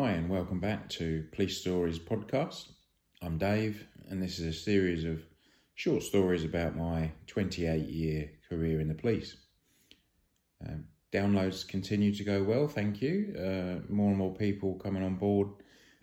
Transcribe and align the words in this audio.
Hi, 0.00 0.12
and 0.12 0.28
welcome 0.28 0.60
back 0.60 0.88
to 0.90 1.26
Police 1.32 1.60
Stories 1.60 1.98
podcast. 1.98 2.68
I'm 3.20 3.36
Dave, 3.36 3.84
and 4.08 4.22
this 4.22 4.38
is 4.38 4.46
a 4.46 4.52
series 4.52 5.04
of 5.04 5.24
short 5.74 6.04
stories 6.04 6.44
about 6.44 6.76
my 6.76 7.10
28 7.26 7.88
year 7.88 8.30
career 8.48 8.80
in 8.80 8.86
the 8.86 8.94
police. 8.94 9.38
Um, 10.64 10.84
downloads 11.12 11.66
continue 11.66 12.14
to 12.14 12.22
go 12.22 12.44
well, 12.44 12.68
thank 12.68 13.02
you. 13.02 13.34
Uh, 13.36 13.92
more 13.92 14.10
and 14.10 14.18
more 14.18 14.32
people 14.32 14.74
coming 14.74 15.02
on 15.02 15.16
board 15.16 15.48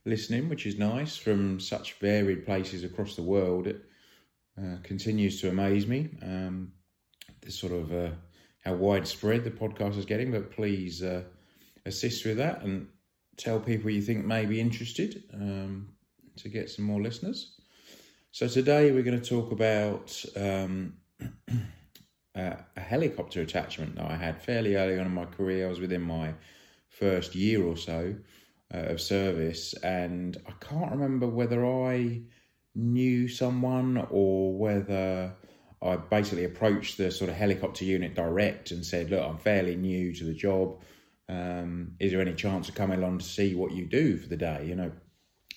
listening, 0.04 0.50
which 0.50 0.66
is 0.66 0.77
nice 0.77 1.16
from 1.16 1.57
such 1.57 1.93
varied 1.93 2.46
places 2.46 2.84
across 2.84 3.16
the 3.16 3.23
world. 3.23 3.66
It 3.66 3.82
uh, 4.62 4.75
continues 4.84 5.39
to 5.39 5.48
amaze 5.48 5.88
me. 5.88 6.09
Um, 6.21 6.73
the 7.39 7.50
sort 7.50 7.71
of 7.71 7.93
uh, 7.93 8.09
how 8.59 8.73
widespread 8.73 9.46
the 9.46 9.52
podcast 9.52 9.98
is 9.98 10.05
getting, 10.05 10.32
but 10.32 10.52
please 10.52 11.02
uh, 11.02 11.23
assist 11.86 12.25
with 12.25 12.36
that 12.36 12.62
and 12.62 12.88
tell 13.38 13.59
people 13.59 13.89
you 13.89 14.02
think 14.02 14.25
may 14.25 14.45
be 14.45 14.59
interested 14.59 15.23
um, 15.34 15.89
to 16.38 16.49
get 16.49 16.70
some 16.70 16.85
more 16.85 17.02
listeners. 17.02 17.55
So 18.31 18.48
today 18.48 18.91
we're 18.91 19.03
going 19.03 19.20
to 19.20 19.30
talk 19.30 19.52
about 19.52 20.23
um, 20.35 20.93
a, 22.35 22.57
a 22.76 22.79
helicopter 22.79 23.41
attachment 23.41 23.95
that 23.95 24.09
I 24.09 24.16
had 24.16 24.41
fairly 24.41 24.76
early 24.76 24.99
on 24.99 25.05
in 25.05 25.13
my 25.13 25.26
career. 25.26 25.66
I 25.66 25.70
was 25.70 25.79
within 25.79 26.02
my 26.02 26.34
first 26.90 27.35
year 27.35 27.63
or 27.63 27.77
so 27.77 28.16
uh, 28.73 28.77
of 28.77 29.02
service, 29.02 29.73
and 29.76 30.38
I 30.48 30.52
can't 30.59 30.91
remember 30.91 31.27
whether 31.27 31.65
I 31.65 32.21
knew 32.73 33.27
someone 33.27 34.05
or 34.09 34.57
whether 34.57 35.34
I 35.81 35.95
basically 35.98 36.43
approached 36.45 36.98
the 36.98 37.12
sort 37.12 37.29
of 37.29 37.38
helicopter 37.38 37.85
unit 37.85 38.15
direct 38.15 38.71
and 38.71 38.85
said, 38.85 39.12
"Look, 39.12 39.23
I'm 39.23 39.38
fairly 39.38 39.76
new 39.76 40.13
to 40.15 40.23
the 40.23 40.34
job. 40.34 40.81
Um, 41.27 41.93
is 41.99 42.11
there 42.11 42.21
any 42.21 42.34
chance 42.34 42.70
of 42.70 42.75
coming 42.75 42.99
along 42.99 43.20
to 43.20 43.25
see 43.25 43.55
what 43.55 43.71
you 43.71 43.85
do 43.85 44.17
for 44.17 44.27
the 44.27 44.38
day? 44.38 44.65
You 44.67 44.75
know, 44.75 44.91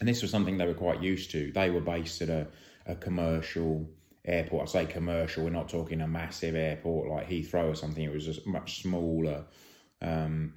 and 0.01 0.09
this 0.09 0.23
was 0.23 0.31
something 0.31 0.57
they 0.57 0.67
were 0.67 0.75
quite 0.75 1.03
used 1.03 1.31
to. 1.33 1.53
They 1.53 1.71
were 1.71 1.81
based 1.81 2.23
at 2.23 2.29
a, 2.29 2.47
a 2.87 2.95
commercial 2.95 3.89
airport. 4.25 4.69
I 4.69 4.73
say 4.73 4.87
commercial. 4.87 5.45
We're 5.45 5.51
not 5.51 5.69
talking 5.69 6.01
a 6.01 6.09
massive 6.09 6.55
airport 6.55 7.09
like 7.11 7.29
Heathrow 7.29 7.71
or 7.71 7.75
something. 7.75 8.03
It 8.03 8.13
was 8.13 8.29
a 8.29 8.49
much 8.49 8.83
smaller 8.83 9.45
um, 10.01 10.55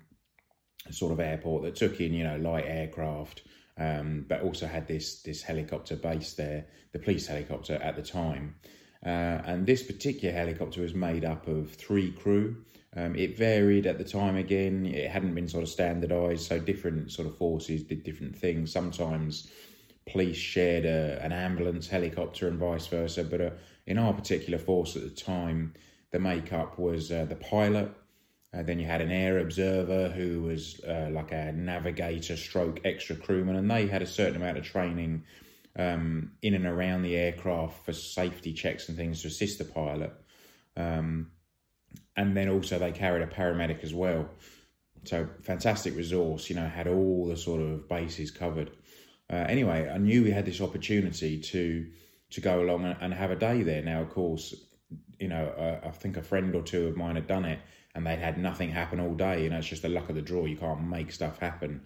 sort 0.90 1.12
of 1.12 1.20
airport 1.20 1.64
that 1.64 1.75
took 1.75 2.00
in 2.00 2.14
you 2.14 2.23
know 2.23 2.38
light 2.38 2.66
aircraft. 2.68 3.44
Um, 3.78 4.25
but 4.28 4.42
also 4.42 4.68
had 4.68 4.88
this 4.88 5.23
this 5.23 5.42
helicopter 5.42 5.96
base 5.96 6.34
there, 6.34 6.68
the 6.92 7.00
police 7.00 7.25
helicopter 7.25 7.75
at 7.75 7.96
the 7.96 8.03
time. 8.03 8.56
Uh, 9.06 9.42
and 9.46 9.66
this 9.66 9.84
particular 9.84 10.34
helicopter 10.34 10.82
was 10.82 10.94
made 10.94 11.26
up 11.26 11.48
of 11.48 11.72
three 11.72 12.12
crew. 12.12 12.56
Um, 12.96 13.16
it 13.16 13.38
varied 13.38 13.88
at 13.88 13.98
the 13.98 14.04
time 14.04 14.36
again, 14.36 14.86
it 14.86 15.10
hadn't 15.10 15.34
been 15.34 15.48
sort 15.48 15.64
of 15.64 15.70
standardised, 15.70 16.46
so 16.46 16.60
different 16.60 17.12
sort 17.12 17.28
of 17.28 17.38
forces 17.38 17.84
did 17.84 18.04
different 18.04 18.36
things. 18.36 18.72
Sometimes 18.72 19.50
police 20.10 20.38
shared 20.38 20.86
a, 20.86 21.24
an 21.24 21.32
ambulance 21.32 21.88
helicopter 21.88 22.48
and 22.48 22.60
vice 22.60 22.88
versa, 22.88 23.24
but 23.24 23.42
uh, 23.42 23.50
in 23.88 23.98
our 23.98 24.14
particular 24.14 24.60
force 24.60 24.96
at 24.96 25.04
the 25.04 25.10
time, 25.10 25.74
the 26.12 26.20
makeup 26.20 26.78
was 26.78 27.12
uh, 27.12 27.26
the 27.26 27.36
pilot. 27.36 27.90
Uh, 28.54 28.62
then 28.62 28.80
you 28.80 28.86
had 28.86 29.00
an 29.00 29.12
air 29.12 29.40
observer 29.40 30.10
who 30.10 30.42
was 30.42 30.82
uh, 30.82 31.08
like 31.12 31.32
a 31.32 31.54
navigator 31.54 32.36
stroke 32.36 32.82
extra 32.84 33.16
crewman, 33.16 33.56
and 33.56 33.72
they 33.72 33.88
had 33.88 34.02
a 34.02 34.08
certain 34.08 34.36
amount 34.36 34.58
of 34.58 34.66
training 34.66 35.24
um, 35.78 36.32
in 36.42 36.54
and 36.54 36.66
around 36.66 37.04
the 37.04 37.16
aircraft 37.16 37.86
for 37.86 37.94
safety 37.94 38.54
checks 38.54 38.90
and 38.90 38.98
things 38.98 39.22
to 39.22 39.28
assist 39.28 39.58
the 39.58 39.66
pilot. 39.66 40.14
Um, 40.76 41.32
and 42.16 42.36
then 42.36 42.50
also 42.50 42.78
they 42.80 42.92
carried 42.92 43.24
a 43.24 43.28
paramedic 43.28 43.84
as 43.84 43.94
well. 43.94 44.30
So 45.04 45.28
fantastic 45.42 45.96
resource, 45.96 46.50
you 46.50 46.56
know, 46.56 46.68
had 46.68 46.88
all 46.88 47.28
the 47.28 47.38
sort 47.38 47.62
of 47.62 47.88
bases 47.90 48.32
covered. 48.32 48.72
Uh, 49.32 49.46
anyway, 49.48 49.90
I 49.90 49.98
knew 49.98 50.24
we 50.24 50.32
had 50.32 50.46
this 50.46 50.62
opportunity 50.62 51.40
to 51.40 51.88
to 52.32 52.42
go 52.42 52.62
along 52.62 52.86
and, 52.86 53.14
have 53.14 53.30
a 53.30 53.36
day 53.36 53.62
there. 53.62 53.81
Now, 53.81 54.02
of 54.02 54.10
course, 54.10 54.56
you 55.20 55.28
know, 55.28 55.48
uh, 55.48 55.86
I 55.86 55.92
think 55.92 56.16
a 56.16 56.22
friend 56.22 56.56
or 56.56 56.62
two 56.62 56.88
of 56.88 56.96
mine 56.96 57.16
had 57.16 57.28
done 57.28 57.44
it, 57.44 57.60
and 57.94 58.08
they'd 58.08 58.20
had 58.20 58.38
nothing 58.38 58.70
happen 58.70 59.02
all 59.02 59.14
day. 59.14 59.44
You 59.44 59.50
know, 59.50 59.58
it's 59.58 59.68
just 59.68 59.81
the 59.81 59.90
luck 59.90 60.08
of 60.08 60.16
the 60.16 60.22
draw. 60.22 60.46
You 60.46 60.56
can't 60.56 60.88
make 60.88 61.12
stuff 61.12 61.40
happen. 61.40 61.81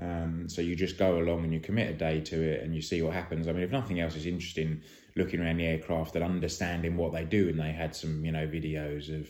Um, 0.00 0.48
so 0.48 0.60
you 0.60 0.74
just 0.74 0.98
go 0.98 1.18
along 1.18 1.44
and 1.44 1.52
you 1.52 1.60
commit 1.60 1.90
a 1.90 1.94
day 1.94 2.20
to 2.20 2.42
it 2.42 2.62
and 2.62 2.74
you 2.74 2.82
see 2.82 3.00
what 3.02 3.14
happens. 3.14 3.46
I 3.46 3.52
mean, 3.52 3.62
if 3.62 3.70
nothing 3.70 4.00
else 4.00 4.16
is 4.16 4.26
interesting, 4.26 4.82
looking 5.16 5.40
around 5.40 5.58
the 5.58 5.66
aircraft 5.66 6.16
and 6.16 6.24
understanding 6.24 6.96
what 6.96 7.12
they 7.12 7.24
do, 7.24 7.48
and 7.48 7.58
they 7.58 7.72
had 7.72 7.94
some, 7.94 8.24
you 8.24 8.32
know, 8.32 8.46
videos 8.46 9.08
of 9.08 9.28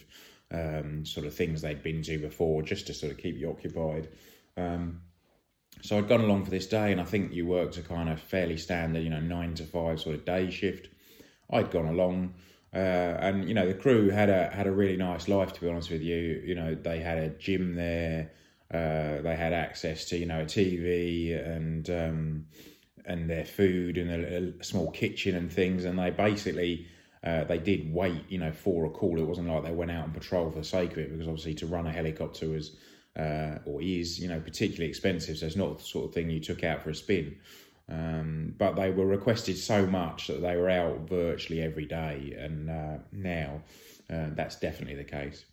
um, 0.50 1.04
sort 1.04 1.26
of 1.26 1.34
things 1.34 1.60
they'd 1.60 1.82
been 1.82 2.02
to 2.02 2.18
before, 2.18 2.62
just 2.62 2.86
to 2.86 2.94
sort 2.94 3.12
of 3.12 3.18
keep 3.18 3.36
you 3.36 3.50
occupied. 3.50 4.08
Um, 4.56 5.02
so 5.82 5.98
I'd 5.98 6.08
gone 6.08 6.22
along 6.22 6.44
for 6.44 6.50
this 6.50 6.66
day, 6.66 6.92
and 6.92 7.00
I 7.00 7.04
think 7.04 7.32
you 7.32 7.46
worked 7.46 7.76
a 7.76 7.82
kind 7.82 8.08
of 8.08 8.20
fairly 8.20 8.56
standard, 8.56 9.02
you 9.02 9.10
know, 9.10 9.20
nine 9.20 9.54
to 9.54 9.64
five 9.64 10.00
sort 10.00 10.14
of 10.14 10.24
day 10.24 10.50
shift. 10.50 10.88
I'd 11.50 11.70
gone 11.70 11.86
along. 11.88 12.34
Uh, 12.74 13.16
and 13.20 13.48
you 13.48 13.54
know 13.54 13.68
the 13.68 13.74
crew 13.74 14.10
had 14.10 14.28
a 14.28 14.50
had 14.50 14.66
a 14.66 14.72
really 14.72 14.96
nice 14.96 15.28
life 15.28 15.52
to 15.52 15.60
be 15.60 15.68
honest 15.68 15.90
with 15.90 16.02
you. 16.02 16.42
You 16.44 16.56
know 16.56 16.74
they 16.74 16.98
had 16.98 17.18
a 17.18 17.28
gym 17.28 17.76
there, 17.76 18.32
uh, 18.72 19.20
they 19.22 19.36
had 19.36 19.52
access 19.52 20.06
to 20.06 20.16
you 20.16 20.26
know 20.26 20.40
a 20.40 20.44
TV 20.44 21.36
and 21.46 21.90
um, 21.90 22.46
and 23.06 23.28
their 23.28 23.44
food 23.44 23.98
and 23.98 24.10
a, 24.10 24.60
a, 24.60 24.64
small 24.64 24.90
kitchen 24.90 25.36
and 25.36 25.52
things, 25.52 25.84
and 25.84 25.98
they 25.98 26.10
basically 26.10 26.86
uh, 27.22 27.44
they 27.44 27.58
did 27.58 27.92
wait 27.92 28.24
you 28.28 28.38
know 28.38 28.52
for 28.52 28.86
a 28.86 28.90
call. 28.90 29.18
It 29.18 29.26
wasn't 29.26 29.48
like 29.48 29.64
they 29.64 29.72
went 29.72 29.90
out 29.90 30.04
and 30.04 30.14
patrol 30.14 30.50
for 30.50 30.58
the 30.58 30.64
sake 30.64 30.92
of 30.92 30.98
it, 30.98 31.12
because 31.12 31.28
obviously 31.28 31.54
to 31.56 31.66
run 31.66 31.86
a 31.86 31.92
helicopter 31.92 32.48
was 32.48 32.76
uh, 33.18 33.58
or 33.66 33.82
is 33.82 34.18
you 34.18 34.28
know 34.28 34.40
particularly 34.40 34.88
expensive, 34.88 35.38
so 35.38 35.46
it's 35.46 35.56
not 35.56 35.78
the 35.78 35.84
sort 35.84 36.06
of 36.06 36.14
thing 36.14 36.30
you 36.30 36.40
took 36.40 36.64
out 36.64 36.82
for 36.82 36.90
a 36.90 36.94
spin. 36.94 37.36
Um, 37.86 38.54
but 38.56 38.76
they 38.76 38.90
were 38.90 39.06
requested 39.06 39.58
so 39.58 39.86
much 39.86 40.28
that 40.28 40.40
they 40.40 40.56
were 40.56 40.70
out 40.70 41.06
virtually 41.06 41.60
every 41.60 41.84
day, 41.84 42.34
and 42.38 42.70
uh, 42.70 42.98
now 43.12 43.62
uh, 44.10 44.28
that's 44.34 44.56
definitely 44.56 44.96
the 44.96 45.04
case 45.04 45.44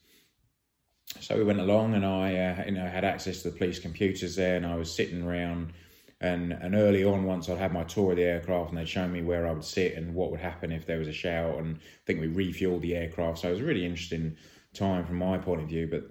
so 1.19 1.37
we 1.37 1.43
went 1.43 1.59
along, 1.59 1.93
and 1.93 2.05
I, 2.05 2.35
uh, 2.35 2.63
you 2.65 2.71
know, 2.71 2.87
had 2.87 3.03
access 3.03 3.41
to 3.41 3.49
the 3.49 3.57
police 3.57 3.79
computers 3.79 4.35
there, 4.35 4.55
and 4.55 4.65
I 4.65 4.75
was 4.75 4.93
sitting 4.93 5.23
around. 5.23 5.73
And 6.19 6.53
and 6.53 6.75
early 6.75 7.03
on, 7.03 7.23
once 7.23 7.49
I'd 7.49 7.57
had 7.57 7.73
my 7.73 7.83
tour 7.83 8.11
of 8.11 8.17
the 8.17 8.23
aircraft, 8.23 8.69
and 8.69 8.77
they'd 8.77 8.87
shown 8.87 9.11
me 9.11 9.23
where 9.23 9.47
I 9.47 9.51
would 9.51 9.63
sit 9.63 9.95
and 9.95 10.13
what 10.13 10.29
would 10.29 10.39
happen 10.39 10.71
if 10.71 10.85
there 10.85 10.99
was 10.99 11.07
a 11.07 11.13
shout, 11.13 11.57
and 11.57 11.77
I 11.77 11.79
think 12.05 12.21
we 12.21 12.27
refueled 12.27 12.81
the 12.81 12.95
aircraft. 12.95 13.39
So 13.39 13.49
it 13.49 13.53
was 13.53 13.61
a 13.61 13.65
really 13.65 13.85
interesting 13.85 14.37
time 14.73 15.05
from 15.05 15.17
my 15.17 15.37
point 15.39 15.61
of 15.61 15.67
view. 15.67 15.87
But 15.89 16.03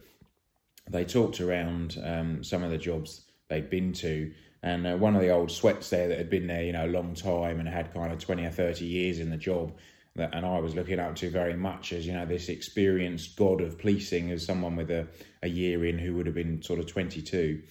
they 0.91 1.05
talked 1.05 1.41
around 1.41 1.97
um, 2.03 2.43
some 2.43 2.65
of 2.65 2.71
the 2.73 2.79
jobs 2.79 3.25
they'd 3.49 3.71
been 3.71 3.93
to, 3.95 4.33
and 4.65 4.87
uh, 4.87 4.97
one 4.97 5.15
of 5.15 5.23
the 5.23 5.31
old 5.31 5.51
sweats 5.51 5.91
there 5.91 6.09
that 6.09 6.19
had 6.19 6.29
been 6.29 6.49
there, 6.49 6.65
you 6.65 6.73
know, 6.73 6.87
a 6.87 6.89
long 6.89 7.15
time 7.15 7.61
and 7.61 7.69
had 7.69 7.95
kind 7.95 8.13
of 8.13 8.19
twenty 8.19 8.45
or 8.45 8.51
thirty 8.51 8.87
years 8.87 9.21
in 9.21 9.31
the 9.31 9.37
job 9.37 9.73
that 10.17 10.35
and 10.35 10.45
I 10.45 10.59
was 10.59 10.75
looking 10.75 10.99
up 10.99 11.15
to 11.17 11.31
very 11.31 11.55
much 11.55 11.93
as 11.93 12.07
you 12.07 12.13
know 12.13 12.27
this 12.27 12.49
experienced 12.49 13.37
god 13.37 13.61
of 13.61 13.79
policing 13.79 14.31
as 14.31 14.45
someone 14.45 14.77
with 14.77 14.91
a, 14.91 15.07
a 15.43 15.49
year 15.49 15.85
in 15.85 15.99
who 15.99 16.15
would 16.17 16.27
have 16.27 16.35
been 16.35 16.63
sort 16.63 16.81
of 16.81 16.87
22 16.87 17.63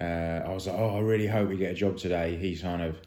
uh, 0.00 0.04
I 0.44 0.48
was 0.52 0.66
like 0.66 0.78
oh 0.78 0.96
I 0.96 1.00
really 1.00 1.26
hope 1.26 1.48
we 1.48 1.56
get 1.56 1.72
a 1.72 1.74
job 1.74 1.96
today. 1.96 2.36
He 2.36 2.56
kind 2.56 2.82
of 2.82 3.00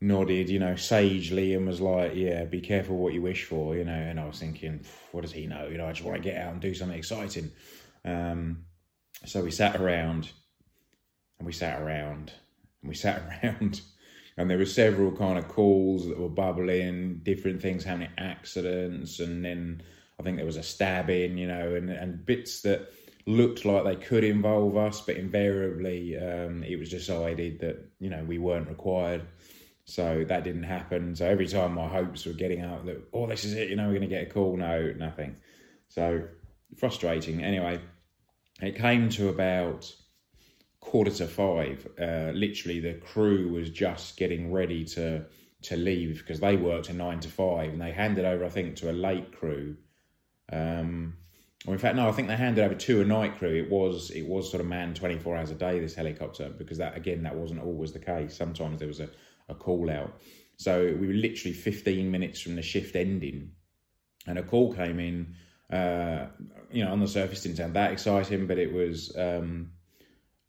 nodded 0.00 0.48
you 0.48 0.58
know 0.58 0.76
sagely 0.76 1.54
and 1.54 1.66
was 1.66 1.80
like 1.80 2.12
yeah 2.14 2.44
be 2.44 2.60
careful 2.60 2.96
what 2.96 3.12
you 3.12 3.20
wish 3.20 3.44
for 3.44 3.76
you 3.76 3.84
know 3.84 3.92
and 3.92 4.18
I 4.18 4.26
was 4.26 4.38
thinking 4.38 4.80
what 5.12 5.22
does 5.22 5.32
he 5.32 5.46
know? 5.46 5.66
You 5.66 5.78
know 5.78 5.86
I 5.86 5.92
just 5.92 6.04
want 6.04 6.22
to 6.22 6.28
get 6.28 6.40
out 6.40 6.52
and 6.52 6.60
do 6.60 6.74
something 6.74 6.98
exciting. 6.98 7.50
Um, 8.04 8.64
so 9.26 9.42
we 9.42 9.50
sat 9.50 9.80
around 9.80 10.30
and 11.38 11.46
we 11.46 11.52
sat 11.52 11.82
around 11.82 12.32
and 12.80 12.88
we 12.88 12.94
sat 12.94 13.22
around 13.42 13.80
and 14.36 14.48
there 14.48 14.58
were 14.58 14.66
several 14.66 15.12
kind 15.12 15.38
of 15.38 15.48
calls 15.48 16.06
that 16.06 16.18
were 16.18 16.28
bubbling, 16.28 17.20
different 17.22 17.60
things 17.60 17.84
happening, 17.84 18.10
accidents, 18.18 19.20
and 19.20 19.44
then 19.44 19.82
I 20.18 20.22
think 20.22 20.36
there 20.36 20.46
was 20.46 20.56
a 20.56 20.62
stabbing, 20.62 21.38
you 21.38 21.46
know, 21.46 21.74
and, 21.74 21.90
and 21.90 22.24
bits 22.24 22.62
that 22.62 22.92
looked 23.26 23.64
like 23.64 23.84
they 23.84 23.96
could 23.96 24.24
involve 24.24 24.76
us, 24.76 25.00
but 25.00 25.16
invariably 25.16 26.18
um, 26.18 26.62
it 26.62 26.78
was 26.78 26.90
decided 26.90 27.60
that, 27.60 27.88
you 27.98 28.10
know, 28.10 28.24
we 28.24 28.38
weren't 28.38 28.68
required. 28.68 29.26
So 29.84 30.24
that 30.28 30.44
didn't 30.44 30.64
happen. 30.64 31.16
So 31.16 31.26
every 31.26 31.48
time 31.48 31.74
my 31.74 31.88
hopes 31.88 32.24
were 32.24 32.32
getting 32.32 32.60
out 32.60 32.86
that, 32.86 33.02
oh, 33.12 33.26
this 33.26 33.44
is 33.44 33.54
it, 33.54 33.70
you 33.70 33.76
know, 33.76 33.86
we're 33.86 33.98
going 33.98 34.02
to 34.02 34.06
get 34.08 34.28
a 34.28 34.30
call. 34.30 34.56
No, 34.56 34.92
nothing. 34.96 35.36
So 35.88 36.22
frustrating. 36.76 37.42
Anyway, 37.42 37.80
it 38.60 38.76
came 38.76 39.08
to 39.10 39.28
about 39.28 39.92
quarter 40.80 41.10
to 41.10 41.26
five. 41.26 41.86
Uh, 42.00 42.32
literally, 42.34 42.80
the 42.80 42.94
crew 42.94 43.48
was 43.48 43.70
just 43.70 44.16
getting 44.16 44.52
ready 44.52 44.84
to 44.84 45.24
to 45.62 45.76
leave 45.76 46.18
because 46.18 46.40
they 46.40 46.56
worked 46.56 46.88
a 46.88 46.92
nine 46.92 47.20
to 47.20 47.28
five, 47.28 47.70
and 47.72 47.80
they 47.80 47.92
handed 47.92 48.24
over, 48.24 48.44
I 48.44 48.48
think, 48.48 48.76
to 48.76 48.90
a 48.90 48.92
late 48.92 49.32
crew. 49.32 49.76
Um, 50.50 51.16
or 51.66 51.74
in 51.74 51.78
fact, 51.78 51.96
no, 51.96 52.08
I 52.08 52.12
think 52.12 52.28
they 52.28 52.36
handed 52.36 52.64
over 52.64 52.74
to 52.74 53.02
a 53.02 53.04
night 53.04 53.36
crew. 53.38 53.54
It 53.54 53.70
was 53.70 54.10
it 54.10 54.26
was 54.26 54.50
sort 54.50 54.62
of 54.62 54.66
manned 54.66 54.96
twenty 54.96 55.18
four 55.18 55.36
hours 55.36 55.50
a 55.50 55.54
day. 55.54 55.78
This 55.78 55.94
helicopter, 55.94 56.48
because 56.48 56.78
that 56.78 56.96
again, 56.96 57.22
that 57.24 57.36
wasn't 57.36 57.62
always 57.62 57.92
the 57.92 57.98
case. 57.98 58.36
Sometimes 58.36 58.78
there 58.78 58.88
was 58.88 59.00
a, 59.00 59.10
a 59.48 59.54
call 59.54 59.90
out. 59.90 60.18
So 60.56 60.96
we 60.98 61.06
were 61.06 61.14
literally 61.14 61.52
fifteen 61.54 62.10
minutes 62.10 62.40
from 62.40 62.56
the 62.56 62.62
shift 62.62 62.96
ending, 62.96 63.52
and 64.26 64.38
a 64.38 64.42
call 64.42 64.72
came 64.72 64.98
in. 64.98 65.34
Uh, 65.70 66.26
you 66.72 66.84
know, 66.84 66.90
on 66.90 66.98
the 66.98 67.06
surface 67.06 67.42
didn't 67.42 67.58
sound 67.58 67.74
that 67.74 67.92
exciting, 67.92 68.46
but 68.46 68.58
it 68.58 68.72
was 68.72 69.14
um, 69.16 69.70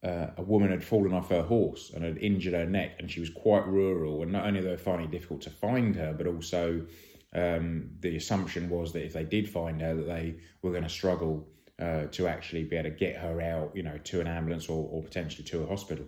uh, 0.04 0.28
a 0.38 0.42
woman 0.42 0.72
had 0.72 0.84
fallen 0.84 1.14
off 1.14 1.30
her 1.30 1.44
horse 1.44 1.92
and 1.94 2.04
had 2.04 2.18
injured 2.18 2.54
her 2.54 2.66
neck, 2.66 2.96
and 3.00 3.10
she 3.10 3.20
was 3.20 3.30
quite 3.30 3.68
rural. 3.68 4.24
And 4.24 4.32
not 4.32 4.46
only 4.46 4.62
were 4.62 4.70
they 4.70 4.78
finding 4.78 5.08
it 5.08 5.12
difficult 5.12 5.42
to 5.42 5.50
find 5.52 5.96
her, 5.96 6.14
but 6.14 6.28
also 6.28 6.86
um, 7.34 7.92
the 8.00 8.16
assumption 8.16 8.70
was 8.70 8.94
that 8.94 9.06
if 9.06 9.14
they 9.14 9.24
did 9.24 9.48
find 9.48 9.80
her, 9.82 9.96
that 9.96 10.08
they 10.08 10.38
were 10.62 10.72
going 10.72 10.84
to 10.84 10.90
struggle 10.90 11.48
uh, 11.80 12.06
to 12.12 12.28
actually 12.28 12.64
be 12.64 12.76
able 12.76 12.90
to 12.90 12.96
get 12.96 13.16
her 13.18 13.42
out, 13.42 13.76
you 13.76 13.84
know, 13.84 13.98
to 14.06 14.22
an 14.22 14.28
ambulance 14.28 14.70
or, 14.70 14.88
or 14.92 15.04
potentially 15.04 15.44
to 15.46 15.64
a 15.64 15.68
hospital. 15.68 16.06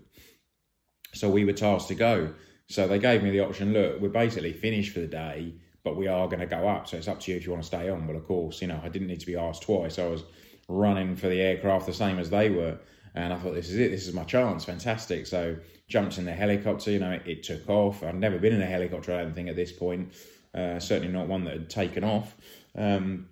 So 1.14 1.30
we 1.30 1.46
were 1.46 1.54
tasked 1.54 1.90
to 1.90 1.96
go. 1.96 2.34
So 2.68 2.88
they 2.88 3.00
gave 3.00 3.24
me 3.24 3.30
the 3.30 3.42
option. 3.42 3.74
Look, 3.74 4.02
we're 4.02 4.10
basically 4.10 4.54
finished 4.54 4.94
for 4.94 5.00
the 5.00 5.08
day, 5.08 5.54
but 5.84 5.98
we 5.98 6.08
are 6.08 6.28
going 6.28 6.40
to 6.40 6.48
go 6.48 6.68
up. 6.68 6.88
So 6.88 6.98
it's 6.98 7.08
up 7.08 7.20
to 7.22 7.32
you 7.32 7.38
if 7.38 7.46
you 7.46 7.52
want 7.52 7.64
to 7.64 7.68
stay 7.68 7.90
on. 7.90 8.08
Well, 8.08 8.18
of 8.18 8.26
course, 8.26 8.62
you 8.62 8.68
know, 8.68 8.82
I 8.84 8.90
didn't 8.90 9.08
need 9.08 9.20
to 9.20 9.26
be 9.26 9.36
asked 9.36 9.64
twice. 9.64 10.00
I 10.00 10.08
was 10.08 10.24
running 10.68 11.16
for 11.16 11.28
the 11.28 11.42
aircraft 11.42 11.86
the 11.86 11.94
same 11.94 12.20
as 12.20 12.30
they 12.30 12.50
were. 12.50 12.80
And 13.16 13.32
I 13.32 13.38
thought, 13.38 13.54
this 13.54 13.70
is 13.70 13.78
it. 13.78 13.92
This 13.92 14.08
is 14.08 14.14
my 14.14 14.24
chance. 14.24 14.66
Fantastic. 14.66 15.28
So 15.28 15.56
jumped 15.88 16.18
in 16.18 16.26
the 16.26 16.34
helicopter. 16.34 16.92
You 16.92 17.00
know, 17.00 17.12
it, 17.12 17.24
it 17.26 17.44
took 17.44 17.70
off. 17.70 18.04
I'd 18.04 18.16
never 18.16 18.40
been 18.40 18.54
in 18.54 18.62
a 18.62 18.66
helicopter, 18.66 19.14
I 19.14 19.24
don't 19.24 19.36
think, 19.36 19.50
at 19.50 19.56
this 19.56 19.72
point. 19.72 20.14
Uh, 20.54 20.80
certainly 20.80 21.12
not 21.12 21.28
one 21.28 21.44
that 21.46 21.54
had 21.54 21.70
taken 21.70 22.04
off. 22.04 22.36
Um, 22.76 23.28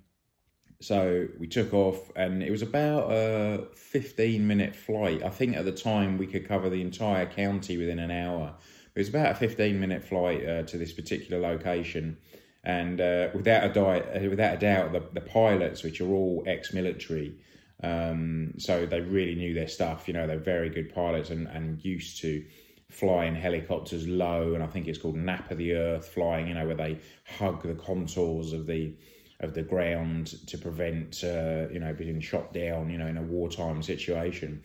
so 0.82 1.28
we 1.40 1.48
took 1.48 1.74
off, 1.74 2.12
and 2.16 2.42
it 2.42 2.50
was 2.50 2.64
about 2.64 3.12
a 3.12 3.68
15 3.76 4.46
minute 4.46 4.76
flight. 4.76 5.24
I 5.24 5.30
think 5.30 5.56
at 5.56 5.66
the 5.66 5.72
time 5.72 6.18
we 6.18 6.26
could 6.26 6.48
cover 6.48 6.70
the 6.70 6.82
entire 6.82 7.28
county 7.28 7.78
within 7.78 8.00
an 8.00 8.10
hour. 8.12 8.56
It 8.96 9.00
was 9.00 9.10
about 9.10 9.32
a 9.32 9.36
15 9.36 9.80
minute 9.80 10.04
flight 10.04 10.46
uh, 10.46 10.64
to 10.64 10.78
this 10.78 10.92
particular 10.92 11.40
location. 11.40 12.18
And 12.64 13.00
uh, 13.00 13.30
without, 13.34 13.64
a 13.64 13.74
di- 13.74 14.26
uh, 14.26 14.30
without 14.30 14.56
a 14.56 14.58
doubt, 14.58 14.92
the, 14.92 15.04
the 15.14 15.22
pilots, 15.22 15.84
which 15.84 16.02
are 16.02 16.10
all 16.10 16.44
ex 16.46 16.74
military, 16.74 17.36
um, 17.84 18.54
so 18.58 18.86
they 18.86 19.02
really 19.02 19.36
knew 19.36 19.54
their 19.54 19.68
stuff. 19.68 20.08
You 20.08 20.14
know, 20.14 20.28
they're 20.28 20.38
very 20.38 20.70
good 20.70 20.94
pilots 20.94 21.30
and, 21.30 21.48
and 21.48 21.84
used 21.84 22.22
to 22.22 22.46
flying 22.90 23.36
helicopters 23.36 24.08
low. 24.08 24.54
And 24.54 24.64
I 24.64 24.68
think 24.68 24.88
it's 24.88 25.00
called 25.00 25.16
Nap 25.16 25.50
of 25.52 25.58
the 25.58 25.74
Earth 25.74 26.08
flying, 26.10 26.48
you 26.48 26.54
know, 26.54 26.66
where 26.66 26.76
they 26.76 27.00
hug 27.26 27.64
the 27.64 27.76
contours 27.76 28.54
of 28.54 28.68
the 28.68 28.94
of 29.42 29.56
the 29.56 29.64
ground 29.64 30.36
to 30.48 30.58
prevent 30.58 31.24
uh, 31.24 31.68
you 31.72 31.80
know 31.80 31.94
being 31.94 32.22
shot 32.22 32.54
down 32.54 32.90
you 32.90 32.98
know 33.00 33.08
in 33.08 33.18
a 33.18 33.24
wartime 33.24 33.82
situation 33.82 34.62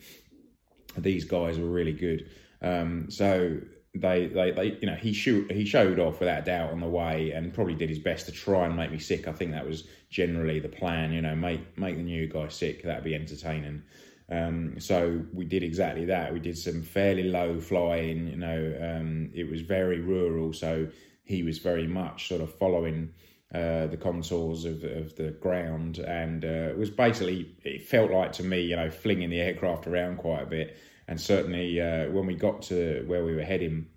these 0.97 1.25
guys 1.25 1.57
were 1.57 1.65
really 1.65 1.93
good 1.93 2.29
um, 2.61 3.09
so 3.09 3.57
they, 4.01 4.27
they, 4.27 4.51
they, 4.51 4.77
you 4.81 4.87
know, 4.87 4.95
he 4.95 5.13
shoot, 5.13 5.51
he 5.51 5.65
showed 5.65 5.99
off 5.99 6.19
without 6.19 6.45
doubt 6.45 6.71
on 6.71 6.79
the 6.79 6.87
way, 6.87 7.31
and 7.31 7.53
probably 7.53 7.75
did 7.75 7.89
his 7.89 7.99
best 7.99 8.25
to 8.27 8.31
try 8.31 8.65
and 8.65 8.75
make 8.75 8.91
me 8.91 8.99
sick. 8.99 9.27
I 9.27 9.33
think 9.33 9.51
that 9.51 9.65
was 9.65 9.87
generally 10.09 10.59
the 10.59 10.69
plan. 10.69 11.11
You 11.11 11.21
know, 11.21 11.35
make 11.35 11.77
make 11.77 11.95
the 11.95 12.03
new 12.03 12.27
guy 12.27 12.47
sick. 12.47 12.83
That'd 12.83 13.03
be 13.03 13.15
entertaining. 13.15 13.83
Um, 14.29 14.79
so 14.79 15.21
we 15.33 15.45
did 15.45 15.63
exactly 15.63 16.05
that. 16.05 16.33
We 16.33 16.39
did 16.39 16.57
some 16.57 16.83
fairly 16.83 17.23
low 17.23 17.59
flying. 17.59 18.27
You 18.27 18.37
know, 18.37 18.77
um, 18.81 19.31
it 19.33 19.49
was 19.49 19.61
very 19.61 20.01
rural, 20.01 20.53
so 20.53 20.87
he 21.23 21.43
was 21.43 21.57
very 21.59 21.87
much 21.87 22.27
sort 22.27 22.41
of 22.41 22.53
following 22.53 23.13
uh, 23.53 23.87
the 23.87 23.97
contours 23.97 24.65
of, 24.65 24.83
of 24.83 25.15
the 25.15 25.31
ground, 25.41 25.99
and 25.99 26.43
uh, 26.43 26.69
it 26.69 26.77
was 26.77 26.89
basically 26.89 27.55
it 27.63 27.81
felt 27.81 28.11
like 28.11 28.33
to 28.33 28.43
me, 28.43 28.61
you 28.61 28.75
know, 28.75 28.91
flinging 28.91 29.29
the 29.29 29.39
aircraft 29.39 29.87
around 29.87 30.17
quite 30.17 30.43
a 30.43 30.45
bit. 30.45 30.77
And 31.07 31.19
certainly, 31.19 31.79
uh, 31.79 32.09
when 32.09 32.25
we 32.25 32.35
got 32.35 32.61
to 32.63 33.03
where 33.07 33.23
we 33.23 33.33
were 33.33 33.43
heading, 33.43 33.87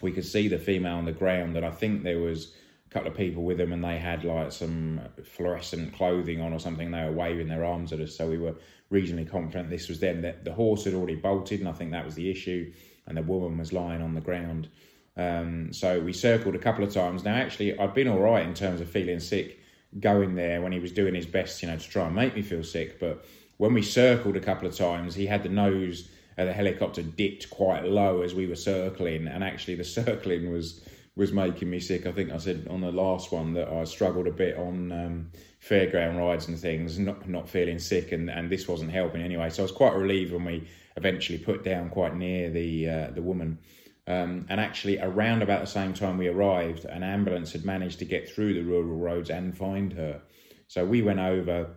we 0.00 0.12
could 0.12 0.24
see 0.24 0.48
the 0.48 0.58
female 0.58 0.96
on 0.96 1.04
the 1.04 1.12
ground, 1.12 1.56
and 1.56 1.64
I 1.64 1.70
think 1.70 2.02
there 2.02 2.18
was 2.18 2.54
a 2.86 2.90
couple 2.90 3.10
of 3.10 3.16
people 3.16 3.42
with 3.44 3.58
them, 3.58 3.72
and 3.72 3.84
they 3.84 3.98
had 3.98 4.24
like 4.24 4.52
some 4.52 5.00
fluorescent 5.22 5.94
clothing 5.94 6.40
on 6.40 6.52
or 6.52 6.58
something. 6.58 6.90
They 6.90 7.04
were 7.04 7.12
waving 7.12 7.48
their 7.48 7.64
arms 7.64 7.92
at 7.92 8.00
us, 8.00 8.16
so 8.16 8.28
we 8.28 8.38
were 8.38 8.54
reasonably 8.90 9.26
confident 9.26 9.70
this 9.70 9.88
was 9.88 10.00
them. 10.00 10.22
That 10.22 10.44
the 10.44 10.52
horse 10.52 10.84
had 10.84 10.94
already 10.94 11.16
bolted, 11.16 11.60
and 11.60 11.68
I 11.68 11.72
think 11.72 11.92
that 11.92 12.04
was 12.04 12.14
the 12.14 12.30
issue, 12.30 12.72
and 13.06 13.16
the 13.16 13.22
woman 13.22 13.58
was 13.58 13.72
lying 13.72 14.02
on 14.02 14.14
the 14.14 14.20
ground. 14.20 14.68
Um, 15.16 15.72
so 15.72 16.00
we 16.00 16.12
circled 16.12 16.54
a 16.54 16.58
couple 16.58 16.84
of 16.84 16.92
times. 16.92 17.24
Now, 17.24 17.34
actually, 17.34 17.78
I'd 17.78 17.94
been 17.94 18.08
all 18.08 18.20
right 18.20 18.46
in 18.46 18.54
terms 18.54 18.80
of 18.80 18.88
feeling 18.88 19.20
sick 19.20 19.58
going 20.00 20.34
there 20.34 20.62
when 20.62 20.72
he 20.72 20.78
was 20.78 20.92
doing 20.92 21.14
his 21.14 21.26
best, 21.26 21.62
you 21.62 21.68
know, 21.68 21.76
to 21.76 21.88
try 21.88 22.06
and 22.06 22.14
make 22.14 22.34
me 22.34 22.40
feel 22.40 22.64
sick. 22.64 22.98
But 22.98 23.26
when 23.58 23.74
we 23.74 23.82
circled 23.82 24.36
a 24.36 24.40
couple 24.40 24.66
of 24.66 24.74
times, 24.74 25.14
he 25.14 25.26
had 25.26 25.42
the 25.42 25.50
nose 25.50 26.08
uh, 26.38 26.44
the 26.44 26.52
helicopter 26.52 27.02
dipped 27.02 27.50
quite 27.50 27.84
low 27.84 28.22
as 28.22 28.34
we 28.34 28.46
were 28.46 28.56
circling, 28.56 29.26
and 29.26 29.42
actually 29.44 29.74
the 29.74 29.84
circling 29.98 30.50
was 30.52 30.82
was 31.14 31.32
making 31.32 31.68
me 31.68 31.78
sick. 31.78 32.06
I 32.06 32.12
think 32.12 32.32
I 32.32 32.38
said 32.38 32.66
on 32.70 32.80
the 32.80 32.90
last 32.90 33.32
one 33.32 33.52
that 33.54 33.68
I 33.68 33.84
struggled 33.84 34.26
a 34.26 34.32
bit 34.32 34.56
on 34.56 34.92
um, 34.92 35.30
fairground 35.62 36.18
rides 36.18 36.48
and 36.48 36.58
things, 36.58 36.98
not 36.98 37.28
not 37.28 37.48
feeling 37.48 37.78
sick, 37.78 38.12
and, 38.12 38.30
and 38.30 38.50
this 38.50 38.66
wasn't 38.66 38.92
helping 38.92 39.22
anyway. 39.22 39.50
So 39.50 39.62
I 39.62 39.64
was 39.64 39.72
quite 39.72 39.94
relieved 39.94 40.32
when 40.32 40.44
we 40.44 40.68
eventually 40.96 41.38
put 41.38 41.64
down 41.64 41.90
quite 41.90 42.16
near 42.16 42.50
the 42.50 42.88
uh, 42.88 43.10
the 43.10 43.22
woman. 43.22 43.58
Um, 44.06 44.46
and 44.48 44.60
actually, 44.60 44.98
around 44.98 45.42
about 45.42 45.60
the 45.60 45.66
same 45.66 45.94
time 45.94 46.18
we 46.18 46.26
arrived, 46.26 46.84
an 46.86 47.02
ambulance 47.04 47.52
had 47.52 47.64
managed 47.64 48.00
to 48.00 48.04
get 48.04 48.28
through 48.28 48.54
the 48.54 48.62
rural 48.62 48.96
roads 48.96 49.30
and 49.30 49.56
find 49.56 49.92
her. 49.92 50.20
So 50.66 50.84
we 50.84 51.02
went 51.02 51.20
over. 51.20 51.76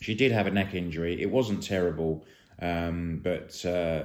She 0.00 0.14
did 0.14 0.32
have 0.32 0.46
a 0.46 0.50
neck 0.50 0.74
injury. 0.74 1.20
It 1.20 1.30
wasn't 1.30 1.62
terrible, 1.62 2.24
um, 2.60 3.20
but 3.22 3.64
uh, 3.64 4.04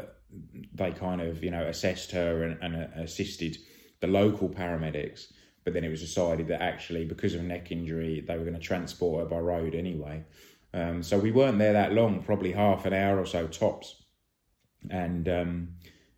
they 0.74 0.92
kind 0.92 1.22
of, 1.22 1.44
you 1.44 1.52
know, 1.52 1.64
assessed 1.64 2.12
her 2.12 2.44
and, 2.44 2.58
and 2.62 2.76
uh, 2.76 3.02
assisted 3.02 3.58
the 4.00 4.08
local 4.08 4.50
paramedics. 4.50 5.32
But 5.64 5.74
then 5.74 5.84
it 5.84 5.90
was 5.90 6.02
decided 6.02 6.48
that 6.50 6.62
actually, 6.62 7.06
because 7.06 7.34
of 7.34 7.42
a 7.42 7.44
neck 7.44 7.72
injury, 7.72 8.24
they 8.28 8.38
were 8.38 8.44
going 8.44 8.56
to 8.56 8.60
transport 8.60 9.24
her 9.24 9.30
by 9.30 9.40
road 9.40 9.76
anyway. 9.76 10.24
Um, 10.74 11.04
so 11.04 11.18
we 11.18 11.32
weren't 11.32 11.60
there 11.60 11.74
that 11.74 11.94
long, 11.94 12.24
probably 12.24 12.52
half 12.52 12.86
an 12.86 12.94
hour 12.94 13.20
or 13.20 13.26
so 13.26 13.48
tops. 13.48 13.96
And 14.90 15.30
um, 15.30 15.70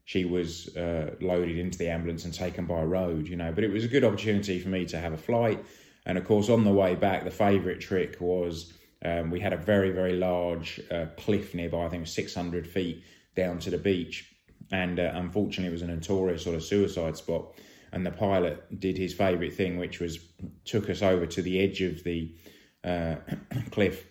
she 0.05 0.25
was 0.25 0.75
uh, 0.75 1.15
loaded 1.21 1.57
into 1.59 1.77
the 1.77 1.89
ambulance 1.89 2.25
and 2.25 2.33
taken 2.33 2.65
by 2.65 2.81
road, 2.83 3.27
you 3.27 3.35
know. 3.35 3.51
But 3.51 3.63
it 3.63 3.71
was 3.71 3.83
a 3.83 3.89
good 3.89 4.03
opportunity 4.03 4.59
for 4.59 4.69
me 4.69 4.85
to 4.85 4.99
have 4.99 5.13
a 5.13 5.17
flight. 5.17 5.63
And 6.05 6.17
of 6.17 6.25
course, 6.25 6.49
on 6.49 6.63
the 6.63 6.71
way 6.71 6.95
back, 6.95 7.23
the 7.23 7.31
favourite 7.31 7.81
trick 7.81 8.17
was 8.19 8.73
um, 9.05 9.29
we 9.29 9.39
had 9.39 9.53
a 9.53 9.57
very, 9.57 9.91
very 9.91 10.13
large 10.13 10.81
uh, 10.89 11.05
cliff 11.17 11.53
nearby, 11.53 11.85
I 11.85 11.89
think 11.89 11.99
it 11.99 12.01
was 12.01 12.13
600 12.13 12.67
feet 12.67 13.03
down 13.35 13.59
to 13.59 13.69
the 13.69 13.77
beach. 13.77 14.33
And 14.71 14.99
uh, 14.99 15.11
unfortunately, 15.13 15.67
it 15.67 15.71
was 15.71 15.83
a 15.83 15.87
notorious 15.87 16.43
sort 16.43 16.55
of 16.55 16.63
suicide 16.63 17.15
spot. 17.15 17.53
And 17.91 18.05
the 18.05 18.11
pilot 18.11 18.79
did 18.79 18.97
his 18.97 19.13
favourite 19.13 19.53
thing, 19.53 19.77
which 19.77 19.99
was 19.99 20.19
took 20.65 20.89
us 20.89 21.03
over 21.03 21.27
to 21.27 21.41
the 21.41 21.61
edge 21.61 21.81
of 21.81 22.03
the 22.03 22.35
uh, 22.83 23.15
cliff 23.71 24.07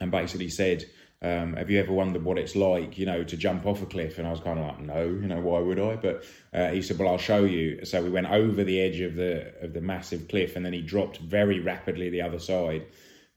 and 0.00 0.10
basically 0.10 0.48
said, 0.48 0.86
um, 1.20 1.54
have 1.54 1.70
you 1.70 1.78
ever 1.78 1.92
wondered 1.92 2.24
what 2.24 2.38
it's 2.38 2.56
like, 2.56 2.98
you 2.98 3.06
know, 3.06 3.22
to 3.22 3.36
jump 3.36 3.66
off 3.66 3.82
a 3.82 3.86
cliff? 3.86 4.18
And 4.18 4.26
I 4.26 4.30
was 4.30 4.40
kind 4.40 4.58
of 4.58 4.66
like, 4.66 4.80
no, 4.80 5.04
you 5.04 5.28
know, 5.28 5.40
why 5.40 5.60
would 5.60 5.78
I? 5.78 5.94
But 5.94 6.24
uh, 6.54 6.70
he 6.70 6.80
said, 6.82 6.98
well, 6.98 7.10
I'll 7.10 7.18
show 7.18 7.44
you. 7.44 7.84
So 7.84 8.02
we 8.02 8.10
went 8.10 8.30
over 8.30 8.64
the 8.64 8.80
edge 8.80 9.00
of 9.00 9.14
the 9.14 9.52
of 9.62 9.72
the 9.74 9.80
massive 9.80 10.26
cliff, 10.26 10.56
and 10.56 10.66
then 10.66 10.72
he 10.72 10.80
dropped 10.80 11.18
very 11.18 11.60
rapidly 11.60 12.10
the 12.10 12.22
other 12.22 12.40
side. 12.40 12.86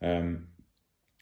Um, 0.01 0.47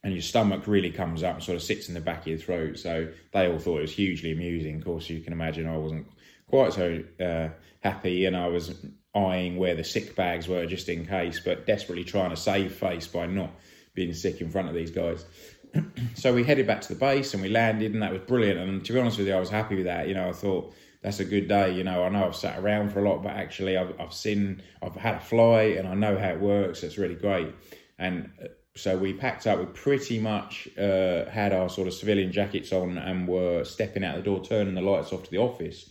and 0.03 0.13
your 0.13 0.21
stomach 0.21 0.67
really 0.67 0.91
comes 0.91 1.23
up 1.23 1.35
and 1.35 1.43
sort 1.43 1.55
of 1.55 1.63
sits 1.63 1.87
in 1.87 1.93
the 1.93 2.01
back 2.01 2.21
of 2.21 2.27
your 2.27 2.37
throat. 2.37 2.77
So 2.77 3.07
they 3.31 3.47
all 3.47 3.59
thought 3.59 3.77
it 3.77 3.83
was 3.83 3.95
hugely 3.95 4.31
amusing. 4.31 4.77
Of 4.77 4.85
course, 4.85 5.09
you 5.09 5.21
can 5.21 5.33
imagine 5.33 5.67
I 5.67 5.77
wasn't 5.77 6.07
quite 6.47 6.73
so 6.73 7.03
uh, 7.19 7.49
happy, 7.81 8.25
and 8.25 8.35
I 8.35 8.47
was 8.47 8.75
eyeing 9.15 9.57
where 9.57 9.75
the 9.75 9.83
sick 9.83 10.15
bags 10.15 10.47
were 10.47 10.65
just 10.65 10.89
in 10.89 11.05
case, 11.05 11.39
but 11.39 11.65
desperately 11.65 12.03
trying 12.03 12.31
to 12.31 12.35
save 12.35 12.73
face 12.73 13.07
by 13.07 13.27
not 13.27 13.51
being 13.93 14.13
sick 14.13 14.41
in 14.41 14.49
front 14.49 14.67
of 14.67 14.73
these 14.73 14.91
guys. 14.91 15.25
so 16.15 16.33
we 16.33 16.43
headed 16.43 16.67
back 16.67 16.81
to 16.81 16.93
the 16.93 16.99
base 16.99 17.33
and 17.33 17.41
we 17.41 17.49
landed, 17.49 17.93
and 17.93 18.01
that 18.03 18.11
was 18.11 18.21
brilliant. 18.21 18.59
And 18.59 18.83
to 18.85 18.93
be 18.93 18.99
honest 18.99 19.17
with 19.17 19.27
you, 19.27 19.35
I 19.35 19.39
was 19.39 19.49
happy 19.49 19.75
with 19.75 19.85
that. 19.85 20.07
You 20.07 20.15
know, 20.15 20.29
I 20.29 20.33
thought 20.33 20.73
that's 21.01 21.19
a 21.19 21.25
good 21.25 21.47
day. 21.47 21.73
You 21.73 21.83
know, 21.83 22.03
I 22.03 22.09
know 22.09 22.25
I've 22.25 22.35
sat 22.35 22.59
around 22.59 22.91
for 22.91 22.99
a 22.99 23.09
lot, 23.09 23.23
but 23.23 23.31
actually, 23.31 23.77
I've, 23.77 23.99
I've 23.99 24.13
seen, 24.13 24.61
I've 24.81 24.95
had 24.95 25.15
a 25.15 25.19
flight, 25.19 25.77
and 25.77 25.87
I 25.87 25.93
know 25.93 26.17
how 26.17 26.29
it 26.29 26.39
works. 26.39 26.83
It's 26.83 26.97
really 26.97 27.15
great. 27.15 27.53
And 27.97 28.31
uh, 28.43 28.47
so 28.75 28.97
we 28.97 29.13
packed 29.13 29.45
up. 29.45 29.59
We 29.59 29.65
pretty 29.65 30.19
much 30.19 30.67
uh, 30.77 31.29
had 31.29 31.53
our 31.53 31.69
sort 31.69 31.87
of 31.87 31.93
civilian 31.93 32.31
jackets 32.31 32.71
on 32.71 32.97
and 32.97 33.27
were 33.27 33.63
stepping 33.63 34.03
out 34.03 34.15
the 34.15 34.23
door, 34.23 34.43
turning 34.43 34.73
the 34.73 34.81
lights 34.81 35.13
off 35.13 35.23
to 35.23 35.31
the 35.31 35.37
office 35.37 35.89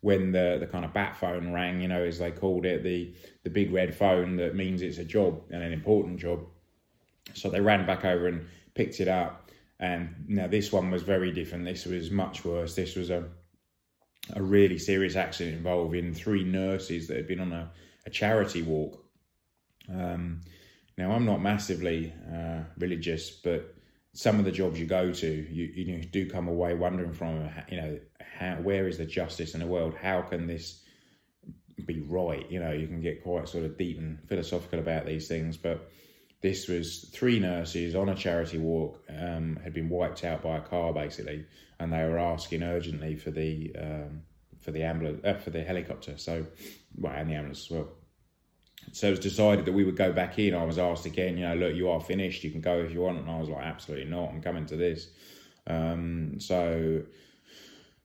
when 0.00 0.32
the 0.32 0.56
the 0.58 0.66
kind 0.66 0.84
of 0.84 0.92
bat 0.92 1.16
phone 1.16 1.52
rang. 1.52 1.80
You 1.80 1.88
know, 1.88 2.02
as 2.02 2.18
they 2.18 2.30
called 2.30 2.64
it, 2.64 2.82
the 2.82 3.14
the 3.42 3.50
big 3.50 3.72
red 3.72 3.94
phone 3.94 4.36
that 4.36 4.54
means 4.54 4.82
it's 4.82 4.98
a 4.98 5.04
job 5.04 5.42
and 5.50 5.62
an 5.62 5.72
important 5.72 6.18
job. 6.18 6.46
So 7.34 7.50
they 7.50 7.60
ran 7.60 7.86
back 7.86 8.04
over 8.04 8.28
and 8.28 8.46
picked 8.74 9.00
it 9.00 9.08
up. 9.08 9.50
And 9.78 10.24
now 10.28 10.46
this 10.46 10.72
one 10.72 10.90
was 10.90 11.02
very 11.02 11.32
different. 11.32 11.64
This 11.64 11.86
was 11.86 12.10
much 12.10 12.44
worse. 12.44 12.74
This 12.74 12.96
was 12.96 13.10
a 13.10 13.28
a 14.34 14.42
really 14.42 14.78
serious 14.78 15.16
accident 15.16 15.56
involving 15.56 16.14
three 16.14 16.44
nurses 16.44 17.08
that 17.08 17.16
had 17.16 17.26
been 17.26 17.40
on 17.40 17.52
a, 17.52 17.70
a 18.06 18.10
charity 18.10 18.62
walk. 18.62 19.04
Um, 19.92 20.40
now, 20.98 21.12
I'm 21.12 21.24
not 21.24 21.40
massively 21.40 22.12
uh, 22.32 22.60
religious, 22.78 23.30
but 23.30 23.74
some 24.12 24.38
of 24.38 24.44
the 24.44 24.52
jobs 24.52 24.78
you 24.78 24.86
go 24.86 25.12
to, 25.12 25.26
you, 25.26 25.64
you 25.64 26.04
do 26.04 26.28
come 26.28 26.48
away 26.48 26.74
wondering 26.74 27.14
from, 27.14 27.48
you 27.70 27.76
know, 27.78 27.98
how, 28.38 28.56
where 28.56 28.86
is 28.86 28.98
the 28.98 29.06
justice 29.06 29.54
in 29.54 29.60
the 29.60 29.66
world? 29.66 29.94
How 29.94 30.20
can 30.22 30.46
this 30.46 30.82
be 31.86 32.00
right? 32.00 32.50
You 32.50 32.60
know, 32.60 32.72
you 32.72 32.86
can 32.86 33.00
get 33.00 33.22
quite 33.22 33.48
sort 33.48 33.64
of 33.64 33.78
deep 33.78 33.98
and 33.98 34.18
philosophical 34.28 34.78
about 34.78 35.06
these 35.06 35.28
things. 35.28 35.56
But 35.56 35.90
this 36.42 36.68
was 36.68 37.08
three 37.12 37.38
nurses 37.38 37.94
on 37.94 38.08
a 38.08 38.14
charity 38.14 38.58
walk, 38.58 39.02
um, 39.08 39.58
had 39.62 39.72
been 39.72 39.88
wiped 39.88 40.24
out 40.24 40.42
by 40.42 40.58
a 40.58 40.60
car 40.60 40.92
basically, 40.92 41.46
and 41.78 41.92
they 41.92 42.04
were 42.04 42.18
asking 42.18 42.62
urgently 42.62 43.16
for 43.16 43.30
the 43.30 43.74
um, 43.78 44.22
for 44.60 44.72
the 44.72 44.82
ambulance 44.82 45.24
uh, 45.24 45.34
for 45.34 45.50
the 45.50 45.62
helicopter. 45.62 46.18
So, 46.18 46.46
well, 46.96 47.12
and 47.12 47.30
the 47.30 47.34
ambulance 47.34 47.66
as 47.66 47.70
well. 47.70 47.88
So 48.90 49.06
it 49.06 49.10
was 49.10 49.20
decided 49.20 49.64
that 49.64 49.72
we 49.72 49.84
would 49.84 49.96
go 49.96 50.12
back 50.12 50.38
in. 50.38 50.54
I 50.54 50.64
was 50.64 50.78
asked 50.78 51.06
again, 51.06 51.38
you 51.38 51.48
know, 51.48 51.54
look, 51.54 51.74
you 51.74 51.88
are 51.88 52.00
finished. 52.00 52.44
You 52.44 52.50
can 52.50 52.60
go 52.60 52.80
if 52.80 52.92
you 52.92 53.00
want. 53.00 53.18
And 53.18 53.30
I 53.30 53.38
was 53.38 53.48
like, 53.48 53.64
absolutely 53.64 54.10
not. 54.10 54.30
I'm 54.30 54.42
coming 54.42 54.66
to 54.66 54.76
this. 54.76 55.08
Um, 55.66 56.40
so 56.40 57.02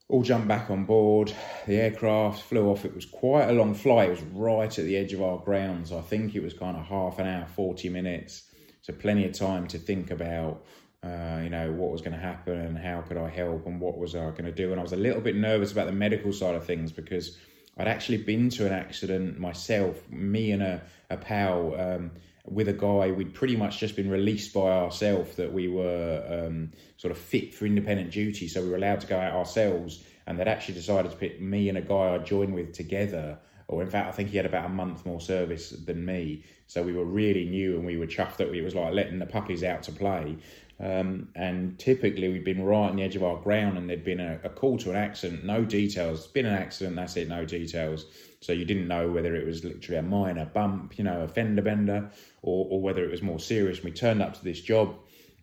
all 0.09 0.23
jumped 0.23 0.47
back 0.47 0.69
on 0.69 0.85
board. 0.85 1.33
The 1.65 1.75
aircraft 1.75 2.43
flew 2.43 2.69
off. 2.69 2.85
It 2.85 2.95
was 2.95 3.05
quite 3.05 3.49
a 3.49 3.53
long 3.53 3.73
flight. 3.73 4.09
It 4.09 4.11
was 4.11 4.23
right 4.33 4.79
at 4.79 4.85
the 4.85 4.95
edge 4.95 5.13
of 5.13 5.21
our 5.21 5.39
grounds. 5.39 5.91
I 5.91 6.01
think 6.01 6.35
it 6.35 6.43
was 6.43 6.53
kind 6.53 6.77
of 6.77 6.85
half 6.85 7.19
an 7.19 7.27
hour, 7.27 7.45
40 7.45 7.89
minutes. 7.89 8.43
So 8.81 8.93
plenty 8.93 9.25
of 9.25 9.33
time 9.33 9.67
to 9.67 9.77
think 9.77 10.11
about, 10.11 10.63
uh, 11.03 11.41
you 11.43 11.49
know, 11.49 11.73
what 11.73 11.91
was 11.91 12.01
going 12.01 12.13
to 12.13 12.19
happen 12.19 12.57
and 12.57 12.77
how 12.77 13.01
could 13.01 13.17
I 13.17 13.29
help 13.29 13.65
and 13.65 13.81
what 13.81 13.97
was 13.97 14.15
I 14.15 14.29
going 14.29 14.45
to 14.45 14.51
do. 14.53 14.71
And 14.71 14.79
I 14.79 14.83
was 14.83 14.93
a 14.93 14.97
little 14.97 15.19
bit 15.19 15.35
nervous 15.35 15.73
about 15.73 15.87
the 15.87 15.91
medical 15.91 16.31
side 16.31 16.55
of 16.55 16.65
things 16.65 16.93
because 16.93 17.37
I'd 17.77 17.87
actually 17.87 18.17
been 18.17 18.49
to 18.51 18.65
an 18.65 18.73
accident 18.73 19.39
myself, 19.39 20.09
me 20.09 20.51
and 20.51 20.63
a, 20.63 20.81
a 21.09 21.17
pal. 21.17 21.79
Um, 21.79 22.11
with 22.49 22.69
a 22.69 22.73
guy. 22.73 23.11
We'd 23.11 23.33
pretty 23.33 23.55
much 23.55 23.79
just 23.79 23.95
been 23.95 24.09
released 24.09 24.53
by 24.53 24.71
ourselves 24.71 25.35
that 25.35 25.51
we 25.51 25.67
were 25.67 26.45
um, 26.47 26.71
sort 26.97 27.11
of 27.11 27.17
fit 27.17 27.53
for 27.53 27.65
independent 27.65 28.11
duty. 28.11 28.47
So 28.47 28.61
we 28.61 28.69
were 28.69 28.77
allowed 28.77 29.01
to 29.01 29.07
go 29.07 29.19
out 29.19 29.33
ourselves 29.33 30.03
and 30.25 30.39
they'd 30.39 30.47
actually 30.47 30.75
decided 30.75 31.11
to 31.11 31.17
put 31.17 31.41
me 31.41 31.69
and 31.69 31.77
a 31.77 31.81
guy 31.81 32.15
I'd 32.15 32.25
joined 32.25 32.53
with 32.53 32.73
together. 32.73 33.37
Or 33.67 33.81
in 33.81 33.89
fact 33.89 34.07
I 34.07 34.11
think 34.11 34.29
he 34.29 34.37
had 34.37 34.45
about 34.45 34.65
a 34.65 34.69
month 34.69 35.05
more 35.05 35.19
service 35.19 35.71
than 35.71 36.05
me. 36.05 36.43
So 36.67 36.83
we 36.83 36.93
were 36.93 37.05
really 37.05 37.45
new 37.45 37.75
and 37.75 37.85
we 37.85 37.97
were 37.97 38.07
chuffed 38.07 38.37
that 38.37 38.53
it 38.53 38.61
was 38.61 38.75
like 38.75 38.93
letting 38.93 39.19
the 39.19 39.25
puppies 39.25 39.63
out 39.63 39.83
to 39.83 39.91
play 39.91 40.37
um, 40.79 41.29
and 41.35 41.79
typically 41.79 42.29
we'd 42.29 42.43
been 42.43 42.63
right 42.63 42.89
on 42.89 42.95
the 42.95 43.03
edge 43.03 43.15
of 43.15 43.23
our 43.23 43.37
ground 43.37 43.77
and 43.77 43.89
there'd 43.89 44.03
been 44.03 44.19
a, 44.19 44.39
a 44.43 44.49
call 44.49 44.77
to 44.79 44.91
an 44.91 44.95
accident. 44.95 45.43
No 45.43 45.65
details. 45.65 46.19
It's 46.19 46.27
been 46.27 46.45
an 46.45 46.53
accident. 46.53 46.95
That's 46.95 47.17
it. 47.17 47.27
No 47.27 47.45
details. 47.45 48.05
So 48.41 48.53
you 48.53 48.63
didn't 48.63 48.87
know 48.87 49.09
whether 49.09 49.35
it 49.35 49.45
was 49.45 49.63
literally 49.63 49.97
a 49.97 50.03
minor 50.03 50.45
bump, 50.45 50.97
you 50.97 51.03
know, 51.03 51.21
a 51.21 51.27
fender 51.27 51.63
bender, 51.63 52.11
or, 52.43 52.67
or 52.69 52.81
whether 52.81 53.03
it 53.03 53.09
was 53.09 53.23
more 53.23 53.39
serious. 53.39 53.83
We 53.83 53.91
turned 53.91 54.21
up 54.21 54.35
to 54.35 54.43
this 54.43 54.61
job 54.61 54.95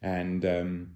and 0.02 0.44
um, 0.44 0.90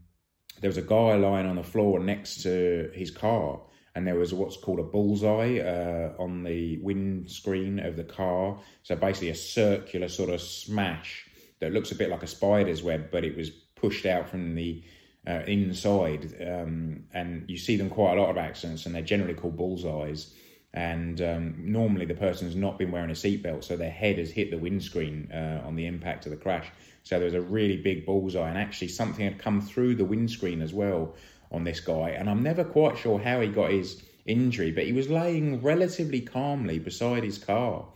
there 0.61 0.69
was 0.69 0.79
a 0.79 0.83
guy 0.83 1.17
lying 1.17 1.47
on 1.47 1.57
the 1.57 1.65
floor 1.65 1.99
next 1.99 2.43
to 2.43 2.91
his 2.95 3.11
car 3.11 3.61
and 3.97 4.07
there 4.07 4.15
was 4.15 4.33
what's 4.33 4.57
called 4.57 4.79
a 4.79 4.85
bullseye 4.85 5.59
uh, 5.59 6.13
on 6.23 6.45
the 6.45 6.79
windscreen 6.79 7.81
of 7.81 7.97
the 7.97 8.05
car. 8.05 8.61
So 8.85 8.95
basically 8.95 9.31
a 9.31 9.35
circular 9.35 10.09
sort 10.09 10.31
of 10.31 10.41
smash 10.41 11.29
that 11.61 11.73
looks 11.73 11.91
a 11.91 11.97
bit 11.97 12.09
like 12.09 12.23
a 12.23 12.29
spider's 12.29 12.85
web, 12.85 13.11
but 13.11 13.25
it 13.25 13.37
was 13.37 13.51
pushed 13.81 14.07
out 14.07 14.29
from 14.29 14.55
the 14.55 14.83
uh, 15.27 15.43
inside. 15.47 16.35
Um, 16.41 17.05
and 17.13 17.45
you 17.49 17.59
see 17.59 17.77
them 17.77 17.91
quite 17.91 18.17
a 18.17 18.21
lot 18.21 18.31
of 18.31 18.39
accidents 18.39 18.87
and 18.87 18.95
they're 18.95 19.03
generally 19.03 19.35
called 19.35 19.57
bullseyes 19.57 20.35
and 20.75 21.21
um, 21.23 21.55
normally 21.59 22.05
the 22.05 22.15
person 22.15 22.47
has 22.47 22.55
not 22.55 22.79
been 22.79 22.91
wearing 22.91 23.11
a 23.11 23.15
seatbelt, 23.15 23.65
so 23.65 23.77
their 23.77 23.91
head 23.91 24.19
has 24.19 24.31
hit 24.31 24.51
the 24.51 24.59
windscreen 24.59 25.31
uh, 25.33 25.63
on 25.67 25.77
the 25.77 25.87
impact 25.87 26.27
of 26.27 26.31
the 26.31 26.37
crash. 26.37 26.71
So 27.05 27.17
there 27.17 27.25
was 27.25 27.35
a 27.35 27.41
really 27.41 27.79
big 27.79 28.05
bullseye, 28.05 28.49
and 28.49 28.59
actually 28.59 28.89
something 28.89 29.25
had 29.25 29.39
come 29.39 29.63
through 29.63 29.95
the 29.95 30.05
windscreen 30.05 30.61
as 30.61 30.75
well 30.75 31.15
on 31.51 31.65
this 31.65 31.81
guy. 31.81 32.11
And 32.11 32.29
I'm 32.29 32.43
never 32.43 32.65
quite 32.65 32.99
sure 32.99 33.19
how 33.19 33.41
he 33.41 33.49
got 33.49 33.71
his 33.71 34.03
injury, 34.27 34.71
but 34.71 34.85
he 34.85 34.93
was 34.93 35.09
laying 35.09 35.63
relatively 35.63 36.21
calmly 36.21 36.79
beside 36.79 37.25
his 37.25 37.39
car, 37.39 37.87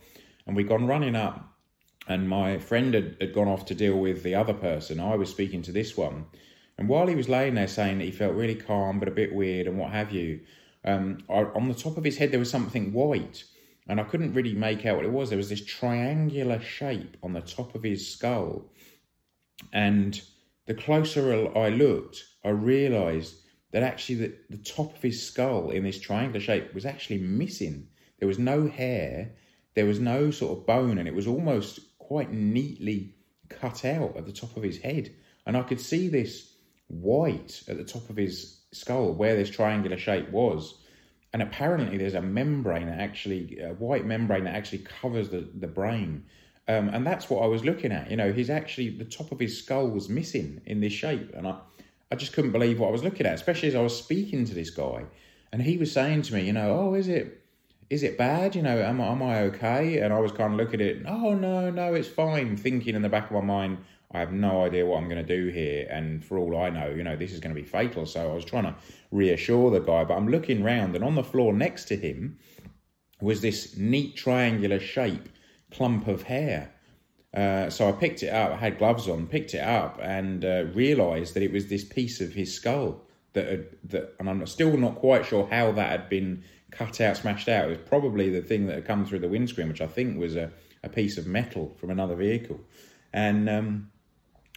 and 0.47 0.55
we'd 0.55 0.67
gone 0.67 0.87
running 0.87 1.15
up. 1.15 1.52
And 2.07 2.27
my 2.27 2.57
friend 2.57 2.93
had, 2.93 3.17
had 3.21 3.33
gone 3.33 3.47
off 3.47 3.65
to 3.67 3.75
deal 3.75 3.97
with 3.97 4.23
the 4.23 4.35
other 4.35 4.53
person. 4.53 4.99
I 4.99 5.15
was 5.15 5.29
speaking 5.29 5.61
to 5.63 5.71
this 5.71 5.95
one. 5.95 6.25
And 6.77 6.89
while 6.89 7.07
he 7.07 7.15
was 7.15 7.29
laying 7.29 7.55
there 7.55 7.67
saying 7.67 7.99
that 7.99 8.05
he 8.05 8.11
felt 8.11 8.35
really 8.35 8.55
calm 8.55 8.99
but 8.99 9.07
a 9.07 9.11
bit 9.11 9.33
weird 9.33 9.67
and 9.67 9.77
what 9.77 9.91
have 9.91 10.11
you, 10.11 10.41
um, 10.85 11.19
on 11.29 11.67
the 11.67 11.73
top 11.73 11.97
of 11.97 12.03
his 12.03 12.17
head 12.17 12.31
there 12.31 12.39
was 12.39 12.49
something 12.49 12.93
white, 12.93 13.43
and 13.87 13.99
I 13.99 14.03
couldn't 14.03 14.33
really 14.33 14.53
make 14.53 14.85
out 14.85 14.97
what 14.97 15.05
it 15.05 15.11
was. 15.11 15.29
There 15.29 15.37
was 15.37 15.49
this 15.49 15.63
triangular 15.63 16.59
shape 16.59 17.17
on 17.23 17.33
the 17.33 17.41
top 17.41 17.75
of 17.75 17.83
his 17.83 18.09
skull, 18.09 18.65
and 19.71 20.19
the 20.65 20.73
closer 20.73 21.55
I 21.57 21.69
looked, 21.69 22.23
I 22.43 22.49
realised 22.49 23.35
that 23.71 23.83
actually 23.83 24.15
the, 24.15 24.33
the 24.49 24.57
top 24.57 24.95
of 24.95 25.01
his 25.01 25.25
skull 25.25 25.69
in 25.69 25.83
this 25.83 25.99
triangular 25.99 26.39
shape 26.39 26.73
was 26.73 26.85
actually 26.85 27.19
missing. 27.19 27.87
There 28.19 28.27
was 28.27 28.39
no 28.39 28.67
hair, 28.67 29.31
there 29.75 29.85
was 29.85 29.99
no 29.99 30.31
sort 30.31 30.57
of 30.57 30.65
bone, 30.65 30.97
and 30.97 31.07
it 31.07 31.15
was 31.15 31.27
almost 31.27 31.79
quite 32.07 32.31
neatly 32.31 33.15
cut 33.49 33.85
out 33.85 34.15
at 34.17 34.25
the 34.25 34.31
top 34.31 34.55
of 34.57 34.63
his 34.63 34.79
head. 34.79 35.13
And 35.45 35.57
I 35.57 35.63
could 35.63 35.79
see 35.79 36.07
this 36.07 36.53
white 36.87 37.63
at 37.67 37.77
the 37.77 37.83
top 37.83 38.09
of 38.09 38.17
his 38.17 38.59
skull 38.71 39.13
where 39.13 39.35
this 39.35 39.49
triangular 39.49 39.97
shape 39.97 40.29
was. 40.29 40.75
And 41.31 41.41
apparently, 41.41 41.97
there's 41.97 42.13
a 42.13 42.21
membrane 42.21 42.87
that 42.87 42.99
actually, 42.99 43.59
a 43.59 43.73
white 43.73 44.05
membrane 44.05 44.43
that 44.43 44.55
actually 44.55 44.85
covers 45.01 45.29
the, 45.29 45.49
the 45.59 45.67
brain. 45.67 46.25
Um, 46.67 46.89
and 46.89 47.05
that's 47.05 47.29
what 47.29 47.43
I 47.43 47.47
was 47.47 47.65
looking 47.65 47.91
at. 47.91 48.09
You 48.11 48.17
know, 48.17 48.31
he's 48.31 48.49
actually, 48.49 48.89
the 48.89 49.05
top 49.05 49.31
of 49.31 49.39
his 49.39 49.57
skull 49.57 49.87
was 49.87 50.09
missing 50.09 50.61
in 50.65 50.79
this 50.79 50.93
shape. 50.93 51.33
And 51.33 51.47
I, 51.47 51.59
I 52.11 52.15
just 52.15 52.33
couldn't 52.33 52.51
believe 52.51 52.79
what 52.79 52.89
I 52.89 52.91
was 52.91 53.03
looking 53.03 53.25
at, 53.25 53.33
especially 53.33 53.69
as 53.69 53.75
I 53.75 53.81
was 53.81 53.97
speaking 53.97 54.45
to 54.45 54.53
this 54.53 54.69
guy. 54.69 55.05
And 55.51 55.61
he 55.61 55.77
was 55.77 55.91
saying 55.91 56.21
to 56.23 56.33
me, 56.35 56.43
you 56.43 56.53
know, 56.53 56.77
oh, 56.77 56.93
is 56.93 57.07
it, 57.07 57.42
is 57.93 58.01
it 58.01 58.17
bad? 58.17 58.55
You 58.55 58.63
know, 58.63 58.81
am, 58.81 58.99
am 58.99 59.21
I 59.21 59.41
okay? 59.43 59.99
And 59.99 60.11
I 60.11 60.19
was 60.19 60.31
kind 60.31 60.51
of 60.51 60.59
looking 60.59 60.81
at 60.81 60.87
it, 60.87 61.03
oh, 61.07 61.35
no, 61.35 61.69
no, 61.69 61.93
it's 61.93 62.07
fine. 62.07 62.57
Thinking 62.57 62.95
in 62.95 63.03
the 63.03 63.09
back 63.09 63.25
of 63.25 63.31
my 63.31 63.41
mind, 63.41 63.77
I 64.11 64.19
have 64.19 64.31
no 64.31 64.63
idea 64.63 64.85
what 64.85 64.97
I'm 64.97 65.07
going 65.07 65.23
to 65.23 65.35
do 65.37 65.49
here. 65.49 65.87
And 65.91 66.25
for 66.25 66.39
all 66.39 66.57
I 66.57 66.71
know, 66.71 66.89
you 66.89 67.03
know, 67.03 67.15
this 67.15 67.31
is 67.31 67.39
going 67.39 67.55
to 67.55 67.61
be 67.61 67.67
fatal. 67.67 68.07
So 68.07 68.31
I 68.31 68.33
was 68.33 68.45
trying 68.45 68.63
to 68.63 68.75
reassure 69.11 69.69
the 69.69 69.79
guy, 69.79 70.03
but 70.03 70.15
I'm 70.15 70.27
looking 70.27 70.63
round 70.63 70.95
and 70.95 71.03
on 71.03 71.13
the 71.13 71.23
floor 71.23 71.53
next 71.53 71.85
to 71.85 71.95
him 71.95 72.39
was 73.21 73.41
this 73.41 73.77
neat 73.77 74.15
triangular 74.15 74.79
shape 74.79 75.29
clump 75.71 76.07
of 76.07 76.23
hair. 76.23 76.71
Uh, 77.33 77.69
so 77.69 77.89
I 77.89 77.91
picked 77.91 78.21
it 78.23 78.29
up, 78.29 78.51
I 78.51 78.57
had 78.57 78.77
gloves 78.77 79.07
on, 79.07 79.27
picked 79.27 79.53
it 79.53 79.63
up, 79.63 79.99
and 80.01 80.45
uh, 80.45 80.65
realised 80.73 81.33
that 81.33 81.41
it 81.41 81.51
was 81.51 81.67
this 81.67 81.83
piece 81.83 82.21
of 82.21 82.33
his 82.33 82.53
skull 82.53 83.01
that 83.33 83.47
had, 83.47 83.65
that, 83.85 84.15
and 84.19 84.29
I'm 84.29 84.45
still 84.45 84.77
not 84.77 84.95
quite 84.95 85.25
sure 85.25 85.47
how 85.47 85.71
that 85.71 85.89
had 85.89 86.09
been 86.09 86.43
cut 86.75 87.01
out, 87.01 87.17
smashed 87.17 87.49
out. 87.49 87.65
It 87.65 87.69
was 87.69 87.87
probably 87.87 88.29
the 88.29 88.41
thing 88.41 88.67
that 88.67 88.75
had 88.75 88.85
come 88.85 89.05
through 89.05 89.19
the 89.19 89.27
windscreen, 89.27 89.67
which 89.67 89.81
I 89.81 89.87
think 89.87 90.19
was 90.19 90.35
a, 90.35 90.51
a 90.83 90.89
piece 90.89 91.17
of 91.17 91.27
metal 91.27 91.75
from 91.79 91.89
another 91.89 92.15
vehicle. 92.15 92.59
And 93.13 93.49
um, 93.49 93.91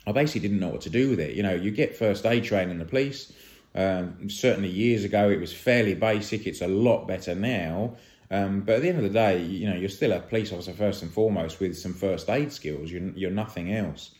I 0.06 0.12
basically 0.12 0.48
didn't 0.48 0.60
know 0.60 0.68
what 0.68 0.82
to 0.82 0.90
do 0.90 1.10
with 1.10 1.20
it. 1.20 1.34
You 1.34 1.42
know, 1.42 1.54
you 1.54 1.70
get 1.70 1.96
first 1.96 2.26
aid 2.26 2.44
training 2.44 2.70
in 2.70 2.78
the 2.78 2.84
police. 2.84 3.32
Um, 3.74 4.30
certainly 4.30 4.70
years 4.70 5.04
ago, 5.04 5.28
it 5.28 5.38
was 5.40 5.52
fairly 5.52 5.94
basic. 5.94 6.46
It's 6.46 6.62
a 6.62 6.68
lot 6.68 7.06
better 7.06 7.34
now. 7.34 7.96
Um, 8.30 8.62
but 8.62 8.76
at 8.76 8.82
the 8.82 8.88
end 8.88 8.98
of 8.98 9.04
the 9.04 9.10
day, 9.10 9.42
you 9.42 9.68
know, 9.68 9.76
you're 9.76 9.88
still 9.88 10.12
a 10.12 10.20
police 10.20 10.52
officer 10.52 10.72
first 10.72 11.02
and 11.02 11.12
foremost 11.12 11.60
with 11.60 11.76
some 11.76 11.92
first 11.94 12.28
aid 12.28 12.52
skills. 12.52 12.90
You're, 12.90 13.10
you're 13.10 13.30
nothing 13.30 13.72
else. 13.72 14.14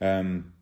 Um, 0.00 0.52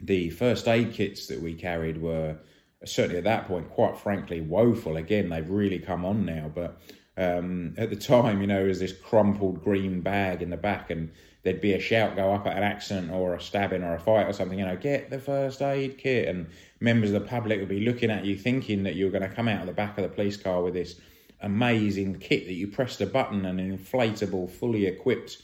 the 0.00 0.30
first 0.30 0.66
aid 0.66 0.92
kits 0.92 1.26
that 1.28 1.40
we 1.40 1.54
carried 1.54 2.00
were 2.00 2.38
certainly 2.84 3.18
at 3.18 3.24
that 3.24 3.48
point, 3.48 3.70
quite 3.70 3.98
frankly, 3.98 4.40
woeful. 4.40 4.96
Again, 4.96 5.28
they've 5.28 5.48
really 5.48 5.78
come 5.78 6.04
on 6.04 6.24
now, 6.24 6.50
but 6.54 6.80
um, 7.16 7.74
at 7.76 7.90
the 7.90 7.96
time, 7.96 8.40
you 8.40 8.46
know, 8.46 8.64
was 8.64 8.80
this 8.80 8.92
crumpled 8.92 9.62
green 9.62 10.00
bag 10.00 10.42
in 10.42 10.50
the 10.50 10.56
back, 10.56 10.90
and 10.90 11.10
there'd 11.42 11.60
be 11.60 11.74
a 11.74 11.80
shout 11.80 12.16
go 12.16 12.32
up 12.32 12.46
at 12.46 12.56
an 12.56 12.62
accident 12.62 13.10
or 13.10 13.34
a 13.34 13.40
stabbing 13.40 13.82
or 13.82 13.94
a 13.94 13.98
fight 13.98 14.26
or 14.26 14.32
something, 14.32 14.58
you 14.58 14.64
know, 14.64 14.76
get 14.76 15.10
the 15.10 15.18
first 15.18 15.60
aid 15.60 15.98
kit. 15.98 16.28
And 16.28 16.48
members 16.80 17.12
of 17.12 17.22
the 17.22 17.28
public 17.28 17.58
would 17.58 17.68
be 17.68 17.80
looking 17.80 18.10
at 18.10 18.24
you 18.24 18.36
thinking 18.36 18.84
that 18.84 18.94
you 18.94 19.04
were 19.04 19.10
going 19.10 19.28
to 19.28 19.34
come 19.34 19.48
out 19.48 19.60
of 19.60 19.66
the 19.66 19.72
back 19.72 19.98
of 19.98 20.04
the 20.04 20.08
police 20.08 20.36
car 20.36 20.62
with 20.62 20.74
this 20.74 21.00
amazing 21.40 22.18
kit 22.18 22.46
that 22.46 22.54
you 22.54 22.68
pressed 22.68 23.00
a 23.00 23.06
button 23.06 23.44
and 23.44 23.60
an 23.60 23.76
inflatable, 23.76 24.48
fully 24.48 24.86
equipped, 24.86 25.38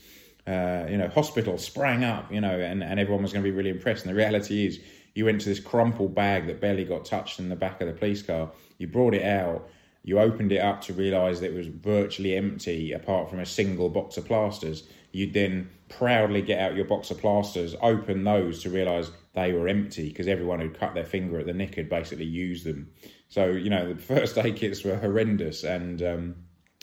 uh, 0.46 0.86
you 0.88 0.96
know, 0.96 1.08
hospital 1.08 1.58
sprang 1.58 2.04
up, 2.04 2.32
you 2.32 2.40
know, 2.40 2.58
and, 2.58 2.82
and 2.82 3.00
everyone 3.00 3.22
was 3.22 3.32
going 3.32 3.44
to 3.44 3.50
be 3.50 3.54
really 3.54 3.70
impressed. 3.70 4.06
And 4.06 4.10
the 4.10 4.16
reality 4.16 4.66
is, 4.66 4.80
you 5.18 5.24
went 5.24 5.40
to 5.40 5.48
this 5.48 5.60
crumpled 5.60 6.14
bag 6.14 6.46
that 6.46 6.60
barely 6.60 6.84
got 6.84 7.04
touched 7.04 7.38
in 7.38 7.48
the 7.48 7.56
back 7.56 7.80
of 7.80 7.88
the 7.88 7.92
police 7.92 8.22
car, 8.22 8.50
you 8.78 8.86
brought 8.86 9.14
it 9.14 9.24
out, 9.24 9.68
you 10.04 10.18
opened 10.18 10.52
it 10.52 10.60
up 10.60 10.80
to 10.82 10.92
realise 10.94 11.40
that 11.40 11.52
it 11.52 11.56
was 11.56 11.66
virtually 11.66 12.36
empty 12.36 12.92
apart 12.92 13.28
from 13.28 13.40
a 13.40 13.46
single 13.46 13.88
box 13.88 14.16
of 14.16 14.24
plasters 14.24 14.84
you'd 15.12 15.32
then 15.32 15.70
proudly 15.88 16.42
get 16.42 16.60
out 16.60 16.76
your 16.76 16.84
box 16.84 17.10
of 17.10 17.18
plasters, 17.18 17.74
open 17.80 18.24
those 18.24 18.62
to 18.62 18.70
realise 18.70 19.10
they 19.34 19.52
were 19.52 19.68
empty 19.68 20.08
because 20.08 20.28
everyone 20.28 20.60
who'd 20.60 20.78
cut 20.78 20.94
their 20.94 21.04
finger 21.04 21.38
at 21.38 21.46
the 21.46 21.52
nick 21.52 21.74
had 21.76 21.88
basically 21.88 22.24
used 22.24 22.64
them. 22.64 22.90
So, 23.28 23.46
you 23.46 23.70
know, 23.70 23.94
the 23.94 24.02
first 24.14 24.36
aid 24.38 24.56
kits 24.56 24.84
were 24.84 24.96
horrendous. 24.96 25.64
And 25.64 26.02
um, 26.02 26.34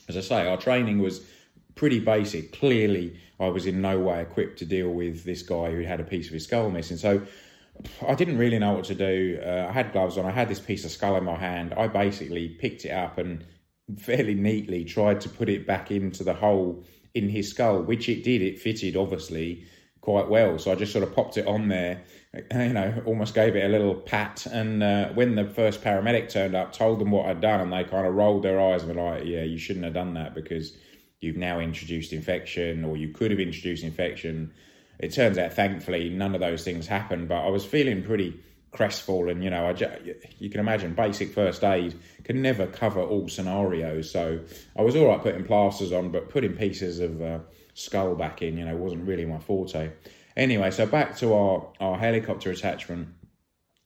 as 0.08 0.18
I 0.18 0.22
say, 0.22 0.48
our 0.48 0.58
training 0.58 1.00
was 1.00 1.22
pretty 1.76 2.00
basic. 2.00 2.54
Clearly, 2.54 3.20
I 3.40 3.48
was 3.48 3.66
in 3.66 3.82
no 3.82 4.00
way 4.00 4.22
equipped 4.22 4.60
to 4.60 4.66
deal 4.66 4.90
with 4.90 5.24
this 5.24 5.42
guy 5.42 5.72
who 5.72 5.82
had 5.82 6.00
a 6.00 6.06
piece 6.06 6.28
of 6.28 6.34
his 6.34 6.46
skull 6.46 6.70
missing. 6.70 6.98
So, 6.98 7.22
I 8.08 8.16
didn't 8.16 8.38
really 8.38 8.60
know 8.60 8.74
what 8.74 8.86
to 8.86 8.96
do. 8.96 9.40
Uh, 9.46 9.68
I 9.70 9.72
had 9.72 9.92
gloves 9.92 10.18
on. 10.18 10.26
I 10.26 10.32
had 10.32 10.50
this 10.50 10.60
piece 10.60 10.86
of 10.86 10.92
skull 10.92 11.18
in 11.18 11.24
my 11.24 11.36
hand. 11.36 11.74
I 11.76 11.88
basically 11.88 12.50
picked 12.50 12.86
it 12.86 12.92
up 12.92 13.18
and 13.18 13.46
fairly 13.98 14.34
neatly 14.34 14.84
tried 14.84 15.22
to 15.22 15.30
put 15.30 15.50
it 15.50 15.68
back 15.68 15.92
into 15.92 16.24
the 16.24 16.34
hole 16.34 16.84
in 17.14 17.30
his 17.30 17.50
skull, 17.50 17.82
which 17.82 18.10
it 18.10 18.24
did. 18.24 18.42
It 18.42 18.60
fitted, 18.60 18.96
obviously, 18.96 19.66
quite 20.02 20.30
well. 20.30 20.58
So 20.58 20.72
I 20.72 20.76
just 20.76 20.92
sort 20.92 21.04
of 21.04 21.14
popped 21.16 21.38
it 21.38 21.48
on 21.48 21.68
there, 21.68 22.04
you 22.54 22.74
know, 22.74 23.02
almost 23.06 23.34
gave 23.34 23.56
it 23.56 23.66
a 23.66 23.70
little 23.70 23.96
pat. 23.96 24.46
And 24.46 24.84
uh, 24.84 25.10
when 25.10 25.36
the 25.36 25.46
first 25.46 25.82
paramedic 25.82 26.30
turned 26.30 26.56
up, 26.56 26.72
told 26.72 27.00
them 27.00 27.12
what 27.12 27.28
I'd 27.28 27.42
done, 27.42 27.62
and 27.62 27.74
they 27.74 27.84
kind 27.84 28.08
of 28.08 28.14
rolled 28.14 28.44
their 28.44 28.60
eyes 28.60 28.84
and 28.84 28.96
were 28.96 29.04
like, 29.04 29.26
"Yeah, 29.26 29.44
you 29.44 29.58
shouldn't 29.58 29.86
have 29.86 29.94
done 29.94 30.14
that 30.14 30.36
because 30.36 30.78
you've 31.22 31.38
now 31.38 31.60
introduced 31.60 32.14
infection, 32.14 32.86
or 32.86 32.98
you 32.98 33.10
could 33.10 33.32
have 33.32 33.40
introduced 33.40 33.84
infection." 33.84 34.54
It 35.00 35.14
turns 35.14 35.38
out, 35.38 35.54
thankfully, 35.54 36.10
none 36.10 36.36
of 36.36 36.42
those 36.42 36.64
things 36.64 36.88
happened. 36.88 37.28
But 37.28 37.46
I 37.46 37.50
was 37.50 37.66
feeling 37.66 38.04
pretty 38.04 38.40
crestfallen. 38.72 39.42
You 39.42 39.50
know, 39.50 39.68
I 39.68 39.74
just, 39.74 39.94
you 40.40 40.50
can 40.50 40.60
imagine 40.60 40.94
basic 40.94 41.34
first 41.34 41.64
aid 41.64 41.98
can 42.24 42.42
never 42.42 42.68
cover 42.68 43.02
all 43.02 43.28
scenarios. 43.28 44.12
So 44.12 44.40
I 44.78 44.82
was 44.82 44.96
all 44.96 45.08
right 45.08 45.22
putting 45.22 45.46
plasters 45.46 45.92
on, 45.92 46.12
but 46.12 46.30
putting 46.30 46.54
pieces 46.54 47.00
of 47.00 47.22
uh, 47.22 47.40
skull 47.74 48.16
back 48.16 48.42
in, 48.42 48.58
you 48.58 48.66
know, 48.66 48.76
wasn't 48.76 49.08
really 49.08 49.26
my 49.26 49.40
forte. 49.40 49.92
Anyway, 50.36 50.72
so 50.72 50.86
back 50.86 51.16
to 51.18 51.34
our, 51.34 51.68
our 51.80 51.98
helicopter 51.98 52.52
attachment. 52.52 53.08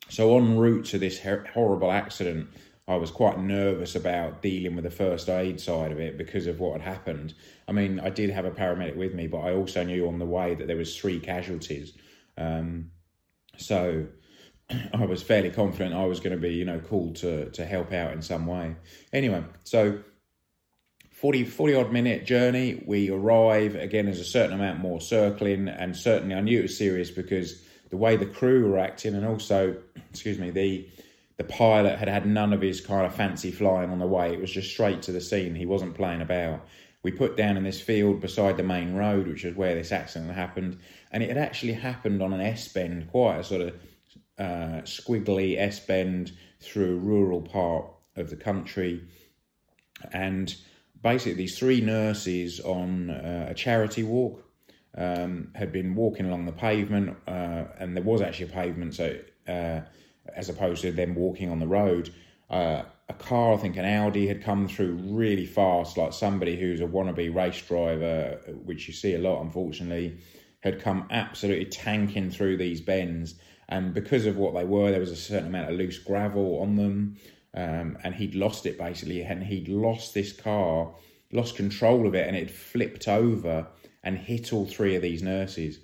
So 0.09 0.35
en 0.37 0.57
route 0.57 0.85
to 0.85 0.97
this 0.97 1.19
horrible 1.53 1.91
accident, 1.91 2.49
I 2.89 2.95
was 2.95 3.11
quite 3.11 3.37
nervous 3.37 3.93
about 3.93 4.41
dealing 4.41 4.75
with 4.75 4.83
the 4.83 4.89
first 4.89 5.29
aid 5.29 5.61
side 5.61 5.91
of 5.91 5.99
it 5.99 6.17
because 6.17 6.47
of 6.47 6.59
what 6.59 6.81
had 6.81 6.95
happened. 6.95 7.35
I 7.67 7.71
mean, 7.71 7.99
I 7.99 8.09
did 8.09 8.31
have 8.31 8.45
a 8.45 8.51
paramedic 8.51 8.95
with 8.95 9.13
me, 9.13 9.27
but 9.27 9.41
I 9.41 9.53
also 9.53 9.83
knew 9.83 10.07
on 10.07 10.17
the 10.17 10.25
way 10.25 10.55
that 10.55 10.65
there 10.65 10.75
was 10.75 10.97
three 10.97 11.19
casualties. 11.19 11.93
Um, 12.35 12.89
so 13.57 14.07
I 14.93 15.05
was 15.05 15.21
fairly 15.21 15.51
confident 15.51 15.93
I 15.93 16.05
was 16.05 16.19
going 16.19 16.35
to 16.35 16.41
be, 16.41 16.55
you 16.55 16.65
know, 16.65 16.79
called 16.79 17.17
to 17.17 17.51
to 17.51 17.63
help 17.63 17.93
out 17.93 18.11
in 18.11 18.23
some 18.23 18.47
way. 18.47 18.75
Anyway, 19.13 19.43
so 19.65 19.99
40, 21.11 21.43
40 21.43 21.73
odd 21.75 21.91
minute 21.91 22.25
journey. 22.25 22.81
We 22.87 23.11
arrive 23.11 23.75
again. 23.75 24.05
There's 24.05 24.19
a 24.19 24.25
certain 24.25 24.55
amount 24.55 24.79
more 24.79 24.99
circling, 24.99 25.67
and 25.67 25.95
certainly 25.95 26.33
I 26.33 26.41
knew 26.41 26.57
it 26.57 26.63
was 26.63 26.77
serious 26.77 27.11
because 27.11 27.61
the 27.91 27.97
way 27.97 28.15
the 28.15 28.25
crew 28.25 28.67
were 28.67 28.79
acting, 28.79 29.13
and 29.13 29.27
also, 29.27 29.77
excuse 30.09 30.39
me, 30.39 30.49
the 30.49 30.89
the 31.39 31.45
pilot 31.45 31.97
had 31.97 32.09
had 32.09 32.25
none 32.25 32.51
of 32.51 32.61
his 32.61 32.81
kind 32.81 33.05
of 33.05 33.15
fancy 33.15 33.49
flying 33.49 33.89
on 33.91 33.97
the 33.97 34.05
way. 34.05 34.33
It 34.33 34.41
was 34.41 34.51
just 34.51 34.69
straight 34.69 35.01
to 35.03 35.13
the 35.13 35.21
scene. 35.21 35.55
He 35.55 35.65
wasn't 35.65 35.95
playing 35.95 36.21
about. 36.21 36.67
We 37.01 37.11
put 37.11 37.37
down 37.37 37.55
in 37.55 37.63
this 37.63 37.79
field 37.79 38.19
beside 38.19 38.57
the 38.57 38.63
main 38.63 38.93
road, 38.93 39.25
which 39.25 39.45
is 39.45 39.55
where 39.55 39.73
this 39.73 39.93
accident 39.93 40.33
happened, 40.33 40.79
and 41.13 41.23
it 41.23 41.29
had 41.29 41.37
actually 41.37 41.73
happened 41.73 42.21
on 42.21 42.33
an 42.33 42.41
S 42.41 42.67
bend, 42.67 43.09
quite 43.09 43.37
a 43.37 43.43
sort 43.45 43.61
of 43.61 43.73
uh, 44.37 44.81
squiggly 44.83 45.57
S 45.57 45.79
bend 45.79 46.33
through 46.59 46.97
a 46.97 46.99
rural 46.99 47.41
part 47.41 47.85
of 48.17 48.29
the 48.29 48.35
country. 48.35 49.01
And 50.11 50.53
basically, 51.01 51.35
these 51.35 51.57
three 51.57 51.79
nurses 51.79 52.59
on 52.59 53.11
uh, 53.11 53.47
a 53.49 53.53
charity 53.53 54.03
walk 54.03 54.43
um, 54.97 55.53
had 55.55 55.71
been 55.71 55.95
walking 55.95 56.25
along 56.25 56.47
the 56.47 56.51
pavement, 56.51 57.15
uh, 57.25 57.63
and 57.79 57.95
there 57.95 58.03
was 58.03 58.21
actually 58.21 58.47
a 58.47 58.53
pavement, 58.53 58.93
so 58.93 59.17
uh, 59.47 59.81
as 60.35 60.49
opposed 60.49 60.81
to 60.81 60.91
them 60.91 61.15
walking 61.15 61.49
on 61.49 61.59
the 61.59 61.67
road. 61.67 62.13
Uh, 62.49 62.83
a 63.07 63.13
car, 63.13 63.53
I 63.53 63.57
think 63.57 63.77
an 63.77 63.85
Audi, 63.85 64.27
had 64.27 64.43
come 64.43 64.67
through 64.67 64.95
really 64.95 65.45
fast, 65.45 65.97
like 65.97 66.13
somebody 66.13 66.59
who's 66.59 66.81
a 66.81 66.85
wannabe 66.85 67.33
race 67.33 67.61
driver, 67.61 68.39
which 68.65 68.87
you 68.87 68.93
see 68.93 69.15
a 69.15 69.19
lot, 69.19 69.41
unfortunately, 69.41 70.19
had 70.61 70.81
come 70.81 71.07
absolutely 71.11 71.65
tanking 71.65 72.29
through 72.29 72.57
these 72.57 72.81
bends 72.81 73.35
and 73.69 73.93
because 73.93 74.25
of 74.25 74.35
what 74.35 74.55
they 74.55 74.65
were, 74.65 74.89
there 74.89 74.99
was 74.99 75.11
a 75.11 75.15
certain 75.15 75.47
amount 75.47 75.69
of 75.69 75.77
loose 75.77 75.99
gravel 75.99 76.59
on 76.59 76.75
them, 76.75 77.17
um, 77.53 77.97
and 78.03 78.15
he'd 78.15 78.35
lost 78.35 78.65
it 78.65 78.77
basically, 78.77 79.21
and 79.21 79.43
he'd 79.43 79.69
lost 79.69 80.13
this 80.13 80.33
car, 80.33 80.91
lost 81.31 81.55
control 81.55 82.07
of 82.07 82.15
it, 82.15 82.27
and 82.27 82.35
it 82.35 82.49
flipped 82.49 83.07
over 83.07 83.67
and 84.03 84.17
hit 84.17 84.51
all 84.51 84.65
three 84.65 84.95
of 84.95 85.03
these 85.03 85.21
nurses. 85.21 85.79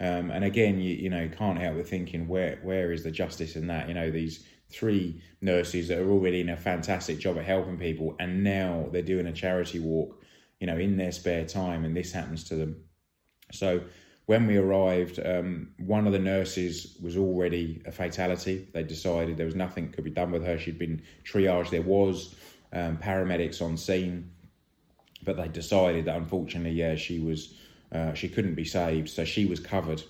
Um, 0.00 0.30
and 0.30 0.44
again, 0.44 0.80
you 0.80 0.94
you 0.94 1.10
know 1.10 1.28
can't 1.28 1.58
help 1.58 1.76
but 1.76 1.88
thinking 1.88 2.28
where 2.28 2.58
where 2.62 2.92
is 2.92 3.02
the 3.02 3.10
justice 3.10 3.56
in 3.56 3.66
that? 3.66 3.88
You 3.88 3.94
know 3.94 4.10
these 4.10 4.44
three 4.70 5.20
nurses 5.40 5.88
that 5.88 5.98
are 5.98 6.10
already 6.10 6.40
in 6.40 6.50
a 6.50 6.56
fantastic 6.56 7.18
job 7.18 7.38
at 7.38 7.44
helping 7.44 7.78
people, 7.78 8.14
and 8.20 8.44
now 8.44 8.88
they're 8.92 9.02
doing 9.02 9.26
a 9.26 9.32
charity 9.32 9.80
walk, 9.80 10.22
you 10.60 10.66
know, 10.66 10.76
in 10.76 10.96
their 10.96 11.12
spare 11.12 11.44
time, 11.44 11.84
and 11.84 11.96
this 11.96 12.12
happens 12.12 12.44
to 12.44 12.54
them. 12.54 12.76
So 13.50 13.80
when 14.26 14.46
we 14.46 14.58
arrived, 14.58 15.18
um, 15.24 15.70
one 15.78 16.06
of 16.06 16.12
the 16.12 16.18
nurses 16.18 16.98
was 17.02 17.16
already 17.16 17.82
a 17.86 17.90
fatality. 17.90 18.68
They 18.74 18.82
decided 18.82 19.38
there 19.38 19.46
was 19.46 19.54
nothing 19.54 19.90
could 19.90 20.04
be 20.04 20.10
done 20.10 20.30
with 20.30 20.44
her. 20.44 20.58
She'd 20.58 20.78
been 20.78 21.00
triaged. 21.24 21.70
There 21.70 21.80
was 21.80 22.34
um, 22.74 22.98
paramedics 22.98 23.62
on 23.62 23.78
scene, 23.78 24.30
but 25.24 25.38
they 25.38 25.48
decided 25.48 26.04
that 26.04 26.16
unfortunately, 26.16 26.72
yeah, 26.72 26.94
she 26.94 27.20
was 27.20 27.54
uh, 27.92 28.14
she 28.14 28.28
couldn't 28.28 28.54
be 28.54 28.64
saved, 28.64 29.08
so 29.08 29.24
she 29.24 29.46
was 29.46 29.60
covered. 29.60 30.02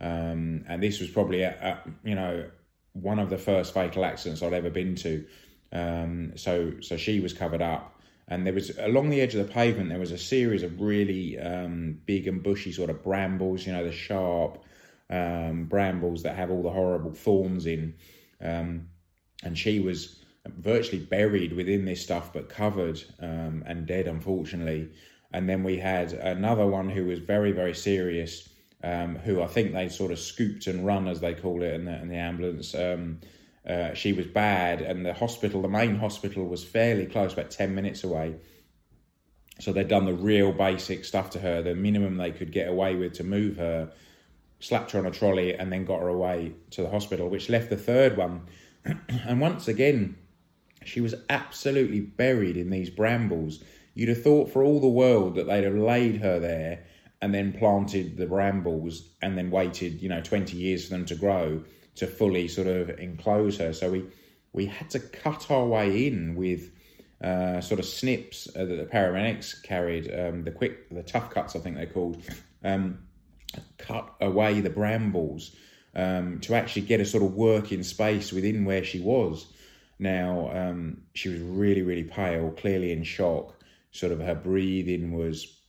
Um, 0.00 0.64
and 0.68 0.82
this 0.82 1.00
was 1.00 1.08
probably 1.10 1.42
a, 1.42 1.50
a, 1.50 2.08
you 2.08 2.14
know 2.14 2.44
one 2.92 3.18
of 3.18 3.30
the 3.30 3.38
first 3.38 3.74
fatal 3.74 4.04
accidents 4.04 4.42
I'd 4.42 4.52
ever 4.52 4.70
been 4.70 4.94
to. 4.96 5.24
Um, 5.72 6.36
so 6.36 6.74
so 6.80 6.96
she 6.96 7.20
was 7.20 7.32
covered 7.32 7.62
up 7.62 7.94
and 8.28 8.46
there 8.46 8.54
was 8.54 8.76
along 8.78 9.10
the 9.10 9.20
edge 9.20 9.34
of 9.34 9.46
the 9.46 9.52
pavement 9.52 9.90
there 9.90 9.98
was 9.98 10.12
a 10.12 10.18
series 10.18 10.62
of 10.62 10.80
really 10.80 11.38
um, 11.38 11.98
big 12.06 12.26
and 12.26 12.42
bushy 12.42 12.72
sort 12.72 12.90
of 12.90 13.02
brambles 13.02 13.66
you 13.66 13.72
know 13.72 13.84
the 13.84 13.92
sharp 13.92 14.62
um, 15.10 15.64
brambles 15.64 16.22
that 16.22 16.34
have 16.36 16.50
all 16.50 16.62
the 16.62 16.70
horrible 16.70 17.12
thorns 17.12 17.66
in 17.66 17.94
um, 18.40 18.88
and 19.42 19.58
she 19.58 19.80
was 19.80 20.24
virtually 20.46 21.02
buried 21.02 21.52
within 21.52 21.84
this 21.84 22.02
stuff 22.02 22.32
but 22.32 22.48
covered 22.48 23.02
um, 23.20 23.62
and 23.66 23.86
dead 23.86 24.06
unfortunately 24.06 24.90
and 25.34 25.48
then 25.48 25.62
we 25.62 25.76
had 25.76 26.14
another 26.14 26.66
one 26.66 26.88
who 26.88 27.04
was 27.04 27.18
very 27.18 27.52
very 27.52 27.74
serious 27.74 28.48
um, 28.82 29.16
who 29.16 29.42
I 29.42 29.46
think 29.46 29.72
they 29.72 29.88
sort 29.88 30.12
of 30.12 30.18
scooped 30.18 30.66
and 30.66 30.86
run 30.86 31.08
as 31.08 31.20
they 31.20 31.34
call 31.34 31.62
it 31.62 31.74
in 31.74 31.84
the, 31.84 32.00
in 32.00 32.08
the 32.08 32.16
ambulance 32.16 32.74
um, 32.74 33.20
uh, 33.68 33.94
she 33.94 34.12
was 34.12 34.26
bad, 34.26 34.82
and 34.82 35.06
the 35.06 35.14
hospital, 35.14 35.62
the 35.62 35.68
main 35.68 35.96
hospital, 35.96 36.44
was 36.44 36.62
fairly 36.62 37.06
close, 37.06 37.32
about 37.32 37.50
10 37.50 37.74
minutes 37.74 38.04
away. 38.04 38.34
So 39.60 39.72
they'd 39.72 39.88
done 39.88 40.04
the 40.04 40.14
real 40.14 40.52
basic 40.52 41.04
stuff 41.04 41.30
to 41.30 41.38
her, 41.38 41.62
the 41.62 41.74
minimum 41.74 42.16
they 42.16 42.30
could 42.30 42.52
get 42.52 42.68
away 42.68 42.94
with 42.96 43.14
to 43.14 43.24
move 43.24 43.56
her, 43.56 43.90
slapped 44.60 44.90
her 44.90 44.98
on 44.98 45.06
a 45.06 45.10
trolley, 45.10 45.54
and 45.54 45.72
then 45.72 45.86
got 45.86 46.00
her 46.00 46.08
away 46.08 46.52
to 46.72 46.82
the 46.82 46.90
hospital, 46.90 47.28
which 47.28 47.48
left 47.48 47.70
the 47.70 47.76
third 47.76 48.16
one. 48.18 48.42
and 48.84 49.40
once 49.40 49.66
again, 49.66 50.16
she 50.84 51.00
was 51.00 51.14
absolutely 51.30 52.00
buried 52.00 52.58
in 52.58 52.68
these 52.68 52.90
brambles. 52.90 53.62
You'd 53.94 54.08
have 54.08 54.22
thought 54.22 54.50
for 54.50 54.62
all 54.62 54.80
the 54.80 54.88
world 54.88 55.36
that 55.36 55.46
they'd 55.46 55.64
have 55.64 55.74
laid 55.74 56.20
her 56.20 56.38
there 56.38 56.84
and 57.22 57.32
then 57.32 57.52
planted 57.52 58.16
the 58.16 58.26
brambles 58.26 59.08
and 59.22 59.38
then 59.38 59.50
waited, 59.50 60.02
you 60.02 60.08
know, 60.08 60.20
20 60.20 60.56
years 60.56 60.84
for 60.84 60.90
them 60.90 61.06
to 61.06 61.14
grow 61.14 61.62
to 61.96 62.06
fully 62.06 62.48
sort 62.48 62.66
of 62.66 62.90
enclose 62.98 63.58
her. 63.58 63.72
So 63.72 63.90
we 63.90 64.04
we 64.52 64.66
had 64.66 64.90
to 64.90 65.00
cut 65.00 65.50
our 65.50 65.66
way 65.66 66.06
in 66.06 66.36
with 66.36 66.70
uh, 67.22 67.60
sort 67.60 67.80
of 67.80 67.86
snips 67.86 68.48
uh, 68.54 68.64
that 68.64 68.76
the 68.76 68.84
paramedics 68.84 69.62
carried, 69.62 70.12
um, 70.14 70.44
the 70.44 70.50
quick, 70.50 70.88
the 70.90 71.02
tough 71.02 71.30
cuts, 71.30 71.56
I 71.56 71.58
think 71.58 71.76
they're 71.76 71.86
called, 71.86 72.22
um, 72.62 72.98
cut 73.78 74.14
away 74.20 74.60
the 74.60 74.70
brambles 74.70 75.56
um, 75.96 76.38
to 76.40 76.54
actually 76.54 76.82
get 76.82 77.00
a 77.00 77.04
sort 77.04 77.24
of 77.24 77.34
working 77.34 77.82
space 77.82 78.32
within 78.32 78.64
where 78.64 78.84
she 78.84 79.00
was. 79.00 79.46
Now, 79.98 80.50
um, 80.52 81.02
she 81.14 81.28
was 81.28 81.40
really, 81.40 81.82
really 81.82 82.04
pale, 82.04 82.50
clearly 82.50 82.92
in 82.92 83.04
shock. 83.04 83.54
Sort 83.94 84.12
of 84.12 84.20
her 84.20 84.34
breathing 84.34 85.12
was 85.12 85.60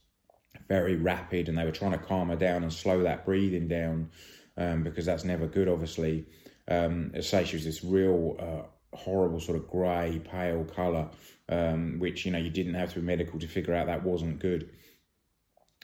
very 0.68 0.96
rapid, 0.96 1.48
and 1.48 1.56
they 1.56 1.64
were 1.64 1.70
trying 1.70 1.92
to 1.92 1.98
calm 1.98 2.28
her 2.28 2.36
down 2.36 2.64
and 2.64 2.72
slow 2.72 3.02
that 3.04 3.24
breathing 3.24 3.68
down 3.68 4.10
um, 4.56 4.82
because 4.82 5.06
that's 5.06 5.24
never 5.24 5.46
good, 5.46 5.68
obviously. 5.68 6.26
Um, 6.68 7.12
say, 7.20 7.44
she 7.44 7.54
was 7.54 7.64
this 7.64 7.84
real 7.84 8.36
uh, 8.40 8.96
horrible 8.96 9.38
sort 9.38 9.58
of 9.58 9.68
grey, 9.68 10.20
pale 10.24 10.64
colour, 10.64 11.08
um, 11.48 12.00
which, 12.00 12.26
you 12.26 12.32
know, 12.32 12.38
you 12.38 12.50
didn't 12.50 12.74
have 12.74 12.92
to 12.94 13.00
be 13.00 13.06
medical 13.06 13.38
to 13.38 13.46
figure 13.46 13.74
out 13.74 13.86
that 13.86 14.02
wasn't 14.02 14.40
good. 14.40 14.70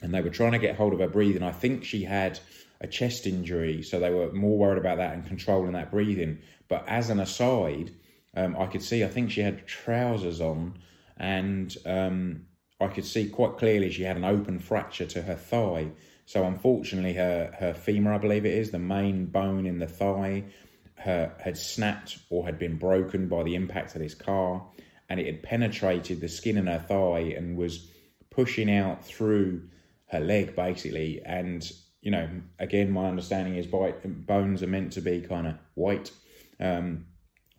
And 0.03 0.13
they 0.13 0.21
were 0.21 0.31
trying 0.31 0.53
to 0.53 0.59
get 0.59 0.75
hold 0.75 0.93
of 0.95 0.99
her 0.99 1.07
breathing. 1.07 1.45
I 1.45 1.53
think 1.53 1.85
she 1.85 2.03
had 2.03 2.41
a 2.81 2.89
chest 2.89 3.25
injury, 3.25 3.85
so 3.85 4.01
they 4.01 4.11
were 4.11 4.33
more 4.33 4.59
worried 4.59 4.79
about 4.79 4.97
that 4.99 5.15
and 5.15 5.25
controlling 5.25 5.75
that 5.75 5.93
breathing. 5.93 6.41
But 6.67 6.85
as 6.89 7.09
an 7.09 7.21
aside, 7.21 7.93
um, 8.35 8.57
I 8.59 8.67
could 8.67 8.83
see, 8.83 9.05
I 9.05 9.09
think 9.09 9.31
she 9.31 9.43
had 9.43 9.65
trousers 9.69 10.41
on, 10.41 10.81
and 11.23 11.75
um, 11.87 12.47
I 12.81 12.89
could 12.89 13.07
see 13.07 13.29
quite 13.29 13.57
clearly 13.57 13.91
she 13.91 14.03
had 14.03 14.17
an 14.17 14.25
open 14.25 14.59
fracture 14.59 15.07
to 15.07 15.23
her 15.23 15.37
thigh. 15.37 15.93
So 16.27 16.45
unfortunately, 16.45 17.15
her 17.15 17.55
her 17.59 17.73
femur, 17.73 18.13
I 18.13 18.19
believe 18.19 18.45
it 18.45 18.55
is, 18.55 18.73
the 18.73 18.79
main 18.79 19.27
bone 19.27 19.65
in 19.65 19.79
the 19.79 19.87
thigh, 19.87 20.45
her 20.97 21.33
had 21.41 21.57
snapped 21.57 22.19
or 22.29 22.45
had 22.45 22.59
been 22.59 22.77
broken 22.77 23.29
by 23.29 23.45
the 23.45 23.55
impact 23.55 23.95
of 23.95 24.03
this 24.03 24.15
car, 24.15 24.67
and 25.09 25.21
it 25.21 25.27
had 25.27 25.43
penetrated 25.43 26.21
the 26.21 26.29
skin 26.29 26.59
in 26.59 26.67
her 26.67 26.81
thigh 26.81 27.35
and 27.37 27.57
was 27.57 27.89
pushing 28.31 28.71
out 28.71 29.05
through 29.05 29.69
her 30.07 30.21
leg 30.21 30.57
basically. 30.57 31.23
And 31.25 31.71
you 32.01 32.11
know, 32.11 32.29
again, 32.59 32.91
my 32.91 33.07
understanding 33.07 33.55
is 33.55 33.67
bones 33.69 34.63
are 34.63 34.67
meant 34.67 34.93
to 34.95 35.01
be 35.01 35.21
kind 35.21 35.47
of 35.47 35.55
white. 35.75 36.11
Um, 36.59 37.07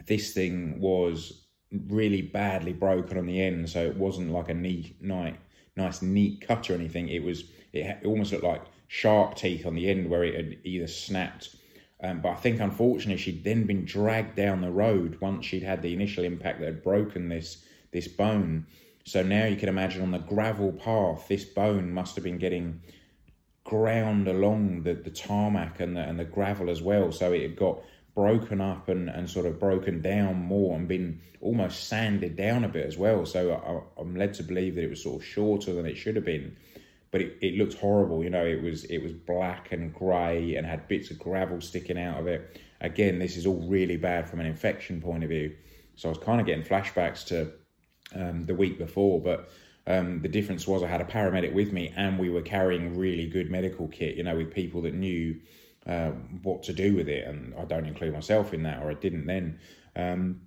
this 0.05 0.33
thing 0.33 0.81
was 0.81 1.42
really 1.87 2.21
badly 2.21 2.73
broken 2.73 3.17
on 3.17 3.25
the 3.25 3.41
end, 3.41 3.69
so 3.69 3.85
it 3.85 3.97
wasn't 3.97 4.31
like 4.31 4.49
a 4.49 4.53
neat, 4.53 5.01
night, 5.01 5.39
nice 5.75 6.01
neat 6.01 6.45
cut 6.47 6.69
or 6.69 6.73
anything. 6.73 7.09
It 7.09 7.23
was 7.23 7.45
it, 7.73 8.05
almost 8.05 8.31
looked 8.31 8.43
like 8.43 8.63
shark 8.87 9.35
teeth 9.35 9.65
on 9.65 9.75
the 9.75 9.89
end 9.89 10.09
where 10.09 10.23
it 10.23 10.35
had 10.35 10.57
either 10.63 10.87
snapped. 10.87 11.55
Um, 12.03 12.21
but 12.21 12.29
I 12.29 12.35
think 12.35 12.59
unfortunately 12.59 13.21
she'd 13.21 13.43
then 13.43 13.65
been 13.65 13.85
dragged 13.85 14.35
down 14.35 14.61
the 14.61 14.71
road 14.71 15.19
once 15.21 15.45
she'd 15.45 15.63
had 15.63 15.81
the 15.81 15.93
initial 15.93 16.25
impact 16.25 16.59
that 16.59 16.65
had 16.65 16.83
broken 16.83 17.29
this 17.29 17.65
this 17.91 18.07
bone. 18.07 18.65
So 19.05 19.21
now 19.21 19.45
you 19.45 19.55
can 19.55 19.69
imagine 19.69 20.01
on 20.01 20.11
the 20.11 20.19
gravel 20.19 20.71
path, 20.71 21.27
this 21.27 21.43
bone 21.43 21.91
must 21.91 22.15
have 22.15 22.23
been 22.23 22.37
getting 22.37 22.81
ground 23.63 24.27
along 24.27 24.83
the, 24.83 24.93
the 24.93 25.09
tarmac 25.09 25.79
and 25.79 25.95
the, 25.95 26.01
and 26.01 26.19
the 26.19 26.25
gravel 26.25 26.69
as 26.69 26.81
well. 26.81 27.11
So 27.11 27.31
it 27.31 27.41
had 27.41 27.55
got 27.55 27.81
broken 28.15 28.61
up 28.61 28.89
and, 28.89 29.09
and 29.09 29.29
sort 29.29 29.45
of 29.45 29.59
broken 29.59 30.01
down 30.01 30.35
more 30.35 30.75
and 30.75 30.87
been 30.87 31.19
almost 31.41 31.87
sanded 31.87 32.35
down 32.35 32.63
a 32.63 32.69
bit 32.69 32.85
as 32.85 32.97
well. 32.97 33.25
So 33.25 33.53
I, 33.53 34.01
I'm 34.01 34.15
led 34.15 34.35
to 34.35 34.43
believe 34.43 34.75
that 34.75 34.83
it 34.83 34.89
was 34.89 35.01
sort 35.01 35.21
of 35.21 35.27
shorter 35.27 35.73
than 35.73 35.85
it 35.85 35.95
should 35.95 36.15
have 36.15 36.25
been. 36.25 36.55
But 37.11 37.21
it, 37.21 37.37
it 37.41 37.57
looked 37.57 37.75
horrible, 37.75 38.23
you 38.23 38.29
know. 38.29 38.45
It 38.45 38.61
was 38.61 38.85
it 38.85 39.03
was 39.03 39.13
black 39.13 39.71
and 39.71 39.93
grey 39.93 40.55
and 40.55 40.65
had 40.65 40.87
bits 40.87 41.11
of 41.11 41.19
gravel 41.19 41.61
sticking 41.61 41.97
out 41.97 42.19
of 42.19 42.27
it. 42.27 42.59
Again, 42.81 43.19
this 43.19 43.37
is 43.37 43.45
all 43.45 43.67
really 43.67 43.97
bad 43.97 44.27
from 44.27 44.39
an 44.39 44.47
infection 44.47 44.99
point 44.99 45.23
of 45.23 45.29
view. 45.29 45.55
So 45.95 46.09
I 46.09 46.11
was 46.11 46.17
kind 46.17 46.41
of 46.41 46.47
getting 46.47 46.63
flashbacks 46.63 47.25
to 47.27 47.51
um, 48.15 48.45
the 48.45 48.55
week 48.55 48.79
before, 48.79 49.21
but 49.21 49.49
um, 49.85 50.21
the 50.21 50.27
difference 50.27 50.67
was 50.67 50.81
I 50.81 50.87
had 50.87 51.01
a 51.01 51.05
paramedic 51.05 51.53
with 51.53 51.71
me 51.71 51.93
and 51.95 52.17
we 52.17 52.29
were 52.29 52.41
carrying 52.41 52.97
really 52.97 53.27
good 53.27 53.51
medical 53.51 53.87
kit, 53.87 54.15
you 54.15 54.23
know, 54.23 54.35
with 54.35 54.53
people 54.53 54.81
that 54.83 54.93
knew 54.93 55.39
uh, 55.87 56.11
what 56.41 56.63
to 56.63 56.73
do 56.73 56.95
with 56.95 57.09
it. 57.09 57.27
And 57.27 57.53
I 57.55 57.65
don't 57.65 57.85
include 57.85 58.13
myself 58.13 58.53
in 58.53 58.63
that, 58.63 58.81
or 58.81 58.89
I 58.89 58.95
didn't 58.95 59.25
then. 59.25 59.59
Um, 59.95 60.41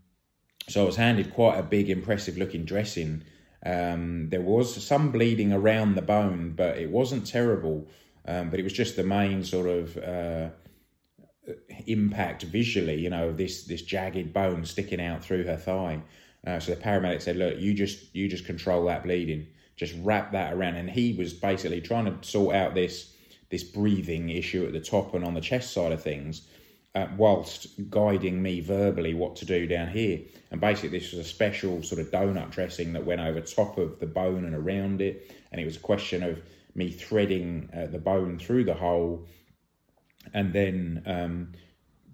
so 0.69 0.83
I 0.83 0.87
was 0.87 0.97
handed 0.97 1.33
quite 1.33 1.59
a 1.59 1.63
big, 1.63 1.91
impressive 1.91 2.37
looking 2.37 2.65
dressing. 2.65 3.23
Um, 3.65 4.29
there 4.31 4.41
was 4.41 4.83
some 4.83 5.13
bleeding 5.13 5.53
around 5.53 5.95
the 5.95 6.03
bone, 6.03 6.55
but 6.57 6.79
it 6.79 6.91
wasn't 6.91 7.27
terrible. 7.27 7.89
Um, 8.27 8.51
but 8.51 8.59
it 8.59 8.65
was 8.65 8.73
just 8.73 8.97
the 8.97 9.05
main 9.05 9.45
sort 9.45 9.69
of 9.69 9.97
uh, 9.99 10.49
impact 11.87 12.43
visually, 12.43 13.01
you 13.01 13.11
know, 13.11 13.33
this 13.33 13.65
this 13.65 13.83
jagged 13.83 14.33
bone 14.33 14.65
sticking 14.65 15.01
out 15.01 15.23
through 15.23 15.45
her 15.45 15.57
thigh. 15.57 16.03
Uh, 16.47 16.61
so 16.61 16.75
the 16.75 16.81
paramedic 16.81 17.23
said, 17.23 17.37
"Look, 17.37 17.59
you 17.59 17.75
just 17.75 18.15
you 18.15 18.29
just 18.29 18.45
control 18.45 18.85
that 18.87 19.05
bleeding, 19.05 19.47
just 19.77 19.95
wrap 20.03 20.33
that 20.33 20.53
around." 20.53 20.77
And 20.77 20.91
he 20.91 21.13
was 21.13 21.33
basically 21.33 21.81
trying 21.81 22.07
to 22.07 22.27
sort 22.27 22.55
out 22.55 22.75
this 22.75 23.13
this 23.51 23.63
breathing 23.63 24.31
issue 24.31 24.67
at 24.67 24.73
the 24.73 24.81
top 24.81 25.15
and 25.15 25.25
on 25.25 25.35
the 25.35 25.41
chest 25.41 25.73
side 25.73 25.93
of 25.93 26.03
things, 26.03 26.49
uh, 26.95 27.07
whilst 27.17 27.69
guiding 27.91 28.43
me 28.43 28.61
verbally 28.61 29.15
what 29.15 29.37
to 29.37 29.45
do 29.45 29.67
down 29.67 29.89
here. 29.89 30.21
And 30.51 30.61
basically, 30.61 30.99
this 30.99 31.13
was 31.13 31.21
a 31.21 31.29
special 31.29 31.83
sort 31.83 32.01
of 32.01 32.11
donut 32.11 32.51
dressing 32.51 32.93
that 32.95 33.05
went 33.05 33.21
over 33.21 33.41
top 33.41 33.77
of 33.79 33.99
the 34.01 34.07
bone 34.07 34.45
and 34.45 34.55
around 34.55 35.01
it, 35.01 35.31
and 35.53 35.61
it 35.61 35.65
was 35.65 35.77
a 35.77 35.81
question 35.81 36.23
of 36.23 36.41
me 36.75 36.91
threading 36.91 37.69
uh, 37.77 37.87
the 37.87 37.99
bone 37.99 38.39
through 38.39 38.65
the 38.65 38.75
hole, 38.75 39.27
and 40.33 40.53
then 40.53 41.03
um, 41.07 41.53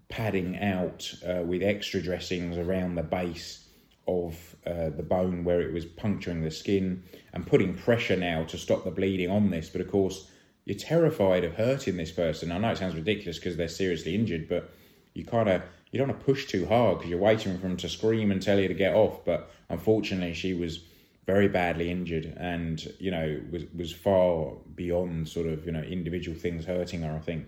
padding 0.09 0.59
out 0.59 1.15
uh, 1.27 1.43
with 1.43 1.63
extra 1.63 2.03
dressings 2.03 2.59
around 2.59 2.97
the 2.97 3.03
base 3.03 3.69
of 4.09 4.57
uh, 4.67 4.91
the 4.91 5.03
bone 5.03 5.45
where 5.45 5.61
it 5.63 5.73
was 5.73 5.85
puncturing 5.85 6.43
the 6.43 6.51
skin 6.51 7.03
and 7.33 7.47
putting 7.47 7.75
pressure 7.75 8.17
now 8.17 8.45
to 8.45 8.59
stop 8.59 8.85
the 8.85 8.91
bleeding 8.91 9.31
on 9.31 9.51
this. 9.51 9.69
But 9.69 9.81
of 9.81 9.91
course, 9.91 10.31
you're 10.65 10.79
terrified 10.79 11.45
of 11.45 11.55
hurting 11.55 11.97
this 11.97 12.13
person. 12.13 12.53
I 12.53 12.59
know 12.59 12.71
it 12.71 12.79
sounds 12.79 12.95
ridiculous 12.95 13.39
because 13.39 13.57
they're 13.57 13.69
seriously 13.69 14.15
injured, 14.15 14.49
but 14.49 14.71
you 15.15 15.25
kind 15.25 15.49
of 15.49 15.63
you 15.91 15.99
don't 15.99 16.09
want 16.09 16.21
to 16.21 16.25
push 16.25 16.47
too 16.47 16.67
hard 16.67 16.99
because 16.99 17.11
you're 17.11 17.19
waiting 17.19 17.55
for 17.59 17.69
them 17.69 17.77
to 17.77 17.89
scream 17.89 18.31
and 18.31 18.41
tell 18.41 18.59
you 18.59 18.69
to 18.69 18.75
get 18.75 18.95
off. 18.95 19.25
But 19.25 19.51
unfortunately, 19.69 20.35
she 20.35 20.55
was 20.55 20.85
very 21.27 21.49
badly 21.49 21.89
injured 21.91 22.35
and 22.37 22.85
you 22.99 23.11
know 23.11 23.41
was 23.51 23.65
was 23.77 23.93
far 23.93 24.55
beyond 24.75 25.29
sort 25.29 25.47
of 25.47 25.65
you 25.65 25.73
know 25.73 25.83
individual 25.83 26.37
things 26.37 26.65
hurting 26.65 27.03
her. 27.03 27.15
I 27.15 27.21
think 27.21 27.47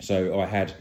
so. 0.00 0.38
I 0.38 0.46
had 0.46 0.72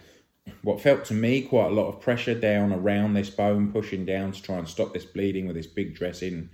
what 0.62 0.82
felt 0.82 1.06
to 1.06 1.14
me 1.14 1.42
quite 1.42 1.68
a 1.68 1.74
lot 1.74 1.88
of 1.88 2.02
pressure 2.02 2.36
down 2.40 2.72
around 2.72 3.14
this 3.14 3.30
bone, 3.30 3.72
pushing 3.72 4.06
down 4.06 4.32
to 4.32 4.42
try 4.42 4.58
and 4.58 4.68
stop 4.68 4.94
this 4.94 5.06
bleeding 5.06 5.48
with 5.48 5.56
this 5.56 5.68
big 5.68 5.96
dressing. 5.96 6.50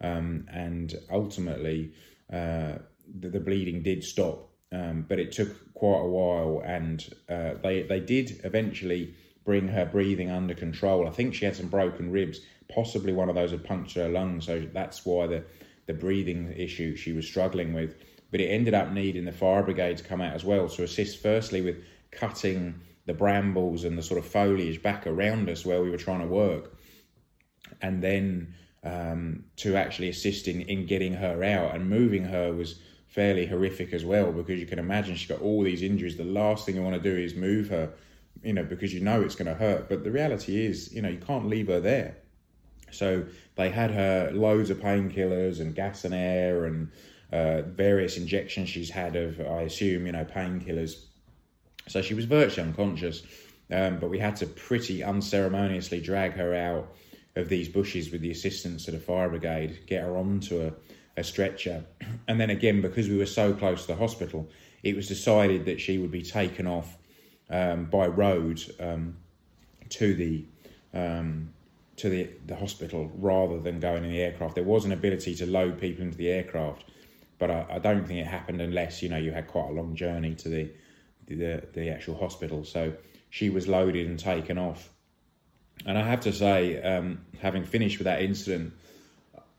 Um, 0.00 0.46
and 0.52 0.94
ultimately, 1.10 1.92
uh, 2.32 2.74
the, 3.20 3.28
the, 3.28 3.40
bleeding 3.40 3.82
did 3.82 4.04
stop, 4.04 4.48
um, 4.72 5.04
but 5.08 5.18
it 5.18 5.32
took 5.32 5.72
quite 5.74 6.00
a 6.00 6.08
while. 6.08 6.62
And 6.64 7.06
uh, 7.28 7.54
they 7.62 7.82
they 7.82 8.00
did 8.00 8.40
eventually 8.44 9.14
bring 9.44 9.68
her 9.68 9.86
breathing 9.86 10.30
under 10.30 10.54
control. 10.54 11.06
I 11.06 11.10
think 11.10 11.34
she 11.34 11.44
had 11.44 11.56
some 11.56 11.68
broken 11.68 12.10
ribs, 12.10 12.40
possibly 12.68 13.12
one 13.12 13.28
of 13.28 13.34
those 13.34 13.52
had 13.52 13.64
punctured 13.64 14.02
her 14.02 14.08
lungs, 14.08 14.46
so 14.46 14.66
that's 14.72 15.04
why 15.04 15.26
the 15.26 15.44
the 15.86 15.94
breathing 15.94 16.52
issue 16.56 16.96
she 16.96 17.12
was 17.12 17.26
struggling 17.26 17.72
with. 17.72 17.96
But 18.30 18.40
it 18.40 18.48
ended 18.48 18.74
up 18.74 18.92
needing 18.92 19.24
the 19.24 19.32
fire 19.32 19.62
brigade 19.62 19.98
to 19.98 20.04
come 20.04 20.20
out 20.20 20.34
as 20.34 20.44
well 20.44 20.68
to 20.68 20.82
assist, 20.82 21.22
firstly 21.22 21.60
with 21.60 21.76
cutting 22.10 22.80
the 23.06 23.14
brambles 23.14 23.84
and 23.84 23.96
the 23.96 24.02
sort 24.02 24.18
of 24.18 24.26
foliage 24.26 24.82
back 24.82 25.06
around 25.06 25.48
us 25.48 25.64
where 25.64 25.82
we 25.82 25.90
were 25.90 25.96
trying 25.96 26.20
to 26.20 26.26
work. 26.26 26.76
And 27.80 28.02
then 28.02 28.54
um, 28.82 29.44
to 29.56 29.76
actually 29.76 30.08
assist 30.08 30.48
in, 30.48 30.62
in 30.62 30.86
getting 30.86 31.14
her 31.14 31.42
out 31.42 31.74
and 31.74 31.88
moving 31.88 32.24
her 32.24 32.52
was 32.52 32.80
fairly 33.16 33.46
horrific 33.46 33.92
as 33.92 34.04
well 34.04 34.30
because 34.30 34.60
you 34.60 34.66
can 34.66 34.78
imagine 34.78 35.16
she's 35.16 35.28
got 35.28 35.40
all 35.40 35.64
these 35.64 35.82
injuries. 35.82 36.16
The 36.16 36.24
last 36.24 36.64
thing 36.64 36.76
you 36.76 36.82
want 36.82 37.02
to 37.02 37.10
do 37.10 37.16
is 37.16 37.34
move 37.34 37.68
her, 37.70 37.92
you 38.44 38.52
know, 38.52 38.62
because 38.62 38.94
you 38.94 39.00
know 39.00 39.22
it's 39.22 39.34
going 39.34 39.48
to 39.48 39.54
hurt. 39.54 39.88
But 39.88 40.04
the 40.04 40.12
reality 40.12 40.64
is, 40.64 40.92
you 40.92 41.02
know, 41.02 41.08
you 41.08 41.18
can't 41.18 41.48
leave 41.48 41.66
her 41.66 41.80
there. 41.80 42.16
So 42.92 43.24
they 43.56 43.70
had 43.70 43.90
her 43.90 44.30
loads 44.32 44.70
of 44.70 44.78
painkillers 44.78 45.58
and 45.60 45.74
gas 45.74 46.04
and 46.04 46.14
air 46.14 46.66
and 46.66 46.92
uh, 47.32 47.62
various 47.62 48.16
injections 48.16 48.68
she's 48.68 48.90
had 48.90 49.16
of, 49.16 49.40
I 49.40 49.62
assume, 49.62 50.06
you 50.06 50.12
know, 50.12 50.24
painkillers 50.24 51.06
so 51.88 52.02
she 52.02 52.14
was 52.14 52.24
virtually 52.24 52.66
unconscious, 52.68 53.22
um, 53.70 53.98
but 53.98 54.10
we 54.10 54.18
had 54.18 54.36
to 54.36 54.46
pretty 54.46 55.02
unceremoniously 55.02 56.00
drag 56.00 56.32
her 56.32 56.54
out 56.54 56.92
of 57.36 57.48
these 57.48 57.68
bushes 57.68 58.10
with 58.10 58.22
the 58.22 58.30
assistance 58.30 58.88
of 58.88 58.94
the 58.94 59.00
fire 59.00 59.28
brigade, 59.28 59.80
get 59.86 60.02
her 60.02 60.16
onto 60.16 60.62
a, 60.62 60.72
a 61.16 61.24
stretcher. 61.24 61.84
And 62.28 62.40
then 62.40 62.50
again, 62.50 62.80
because 62.80 63.08
we 63.08 63.16
were 63.16 63.26
so 63.26 63.52
close 63.52 63.82
to 63.82 63.88
the 63.88 63.96
hospital, 63.96 64.50
it 64.82 64.96
was 64.96 65.06
decided 65.06 65.64
that 65.66 65.80
she 65.80 65.98
would 65.98 66.10
be 66.10 66.22
taken 66.22 66.66
off 66.66 66.98
um, 67.50 67.84
by 67.84 68.08
road 68.08 68.60
um, 68.80 69.16
to 69.90 70.14
the 70.14 70.44
um, 70.92 71.52
to 71.96 72.08
the, 72.08 72.28
the 72.46 72.56
hospital 72.56 73.10
rather 73.14 73.58
than 73.60 73.78
going 73.78 74.04
in 74.04 74.10
the 74.10 74.20
aircraft. 74.20 74.56
There 74.56 74.64
was 74.64 74.84
an 74.84 74.92
ability 74.92 75.34
to 75.36 75.46
load 75.46 75.80
people 75.80 76.02
into 76.02 76.18
the 76.18 76.28
aircraft, 76.28 76.84
but 77.38 77.50
I, 77.50 77.66
I 77.70 77.78
don't 77.78 78.04
think 78.04 78.18
it 78.20 78.26
happened 78.26 78.60
unless 78.60 79.02
you 79.02 79.08
know 79.08 79.18
you 79.18 79.30
had 79.30 79.46
quite 79.46 79.70
a 79.70 79.72
long 79.72 79.94
journey 79.94 80.34
to 80.34 80.48
the 80.48 80.70
the, 81.26 81.62
the 81.72 81.90
actual 81.90 82.16
hospital. 82.16 82.64
So 82.64 82.92
she 83.30 83.50
was 83.50 83.68
loaded 83.68 84.06
and 84.06 84.18
taken 84.18 84.58
off. 84.58 84.90
And 85.84 85.98
I 85.98 86.02
have 86.02 86.20
to 86.20 86.32
say, 86.32 86.80
um, 86.82 87.24
having 87.40 87.64
finished 87.64 87.98
with 87.98 88.06
that 88.06 88.22
incident, 88.22 88.72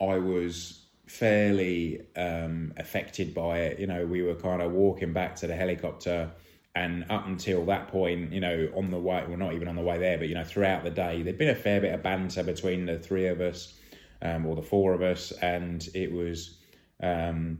I 0.02 0.18
was 0.18 0.87
fairly 1.08 2.02
um, 2.16 2.74
affected 2.78 3.34
by 3.34 3.60
it. 3.60 3.80
You 3.80 3.88
know, 3.88 4.06
we 4.06 4.22
were 4.22 4.36
kind 4.36 4.62
of 4.62 4.72
walking 4.72 5.14
back 5.14 5.36
to 5.38 5.48
the 5.48 5.56
helicopter, 5.56 6.32
and 6.76 7.06
up 7.10 7.26
until 7.26 7.66
that 7.66 7.88
point, 7.88 8.32
you 8.32 8.40
know, 8.40 8.70
on 8.76 8.92
the 8.92 9.00
way, 9.00 9.24
well, 9.28 9.38
not 9.38 9.54
even 9.54 9.68
on 9.68 9.76
the 9.76 9.82
way 9.82 9.98
there, 9.98 10.18
but 10.18 10.28
you 10.28 10.36
know, 10.36 10.44
throughout 10.44 10.84
the 10.84 10.92
day, 10.92 11.24
there'd 11.24 11.38
been 11.38 11.50
a 11.50 11.56
fair 11.56 11.82
bit 11.82 11.94
of 11.94 12.04
banter 12.04 12.44
between 12.44 12.86
the 12.86 13.00
three 13.00 13.28
of 13.28 13.42
us, 13.42 13.74
um, 14.22 14.46
or 14.46 14.56
the 14.56 14.62
four 14.62 14.94
of 14.94 15.02
us, 15.02 15.32
and 15.32 15.88
it 15.94 16.12
was, 16.12 16.60
um, 17.02 17.60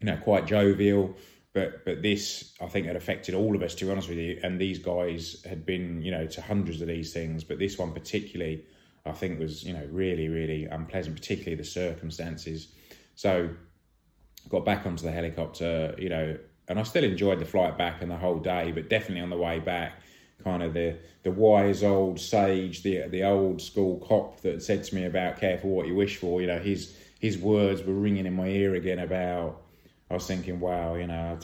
you 0.00 0.06
know, 0.06 0.16
quite 0.18 0.46
jovial 0.46 1.16
but 1.52 1.84
but 1.84 2.02
this 2.02 2.54
I 2.60 2.66
think 2.66 2.86
had 2.86 2.96
affected 2.96 3.34
all 3.34 3.54
of 3.54 3.62
us 3.62 3.74
to 3.76 3.84
be 3.84 3.90
honest 3.90 4.08
with 4.08 4.18
you. 4.18 4.38
And 4.42 4.60
these 4.60 4.78
guys 4.78 5.44
had 5.48 5.66
been 5.66 6.02
you 6.02 6.10
know 6.10 6.26
to 6.26 6.40
hundreds 6.40 6.80
of 6.80 6.88
these 6.88 7.12
things, 7.12 7.44
but 7.44 7.58
this 7.58 7.78
one 7.78 7.92
particularly 7.92 8.64
I 9.04 9.12
think 9.12 9.38
was 9.38 9.64
you 9.64 9.72
know 9.72 9.86
really 9.90 10.28
really 10.28 10.66
unpleasant, 10.66 11.16
particularly 11.16 11.56
the 11.56 11.64
circumstances. 11.64 12.68
So 13.14 13.50
got 14.48 14.64
back 14.64 14.86
onto 14.86 15.04
the 15.04 15.12
helicopter, 15.12 15.94
you 15.98 16.08
know, 16.08 16.36
and 16.68 16.78
I 16.78 16.82
still 16.84 17.04
enjoyed 17.04 17.38
the 17.38 17.44
flight 17.44 17.76
back 17.76 18.02
and 18.02 18.10
the 18.10 18.16
whole 18.16 18.38
day, 18.38 18.72
but 18.72 18.88
definitely 18.88 19.22
on 19.22 19.30
the 19.30 19.36
way 19.36 19.58
back, 19.58 20.00
kind 20.42 20.62
of 20.62 20.74
the 20.74 20.98
the 21.22 21.30
wise 21.30 21.82
old 21.82 22.20
sage, 22.20 22.82
the 22.82 23.08
the 23.08 23.24
old 23.24 23.60
school 23.60 23.98
cop 23.98 24.40
that 24.42 24.62
said 24.62 24.84
to 24.84 24.94
me 24.94 25.04
about 25.04 25.38
careful 25.38 25.70
what 25.70 25.86
you 25.86 25.94
wish 25.94 26.16
for. 26.16 26.40
You 26.40 26.46
know, 26.48 26.58
his 26.58 26.96
his 27.20 27.38
words 27.38 27.82
were 27.82 27.94
ringing 27.94 28.26
in 28.26 28.34
my 28.34 28.48
ear 28.48 28.74
again 28.74 28.98
about 28.98 29.62
I 30.10 30.14
was 30.14 30.26
thinking, 30.26 30.60
wow, 30.60 30.94
you 30.94 31.06
know, 31.06 31.38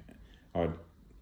I 0.54 0.68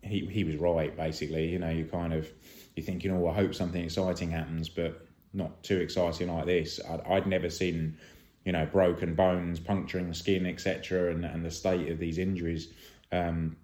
he 0.02 0.26
he 0.26 0.44
was 0.44 0.56
right 0.56 0.96
basically. 0.96 1.48
You 1.48 1.58
know, 1.58 1.70
you 1.70 1.84
kind 1.84 2.12
of 2.12 2.28
you 2.76 2.82
think, 2.82 3.04
you 3.04 3.12
know, 3.12 3.28
I 3.28 3.34
hope 3.34 3.54
something 3.54 3.82
exciting 3.82 4.30
happens, 4.30 4.68
but 4.68 5.06
not 5.32 5.62
too 5.62 5.78
exciting 5.78 6.32
like 6.32 6.46
this. 6.46 6.80
I'd, 6.88 7.00
I'd 7.02 7.26
never 7.26 7.50
seen, 7.50 7.96
you 8.44 8.52
know, 8.52 8.66
broken 8.66 9.14
bones, 9.14 9.60
puncturing 9.60 10.12
skin, 10.14 10.46
etc., 10.46 11.10
and 11.12 11.24
and 11.24 11.44
the 11.44 11.50
state 11.50 11.90
of 11.90 11.98
these 11.98 12.18
injuries. 12.18 12.72
Um, 13.12 13.56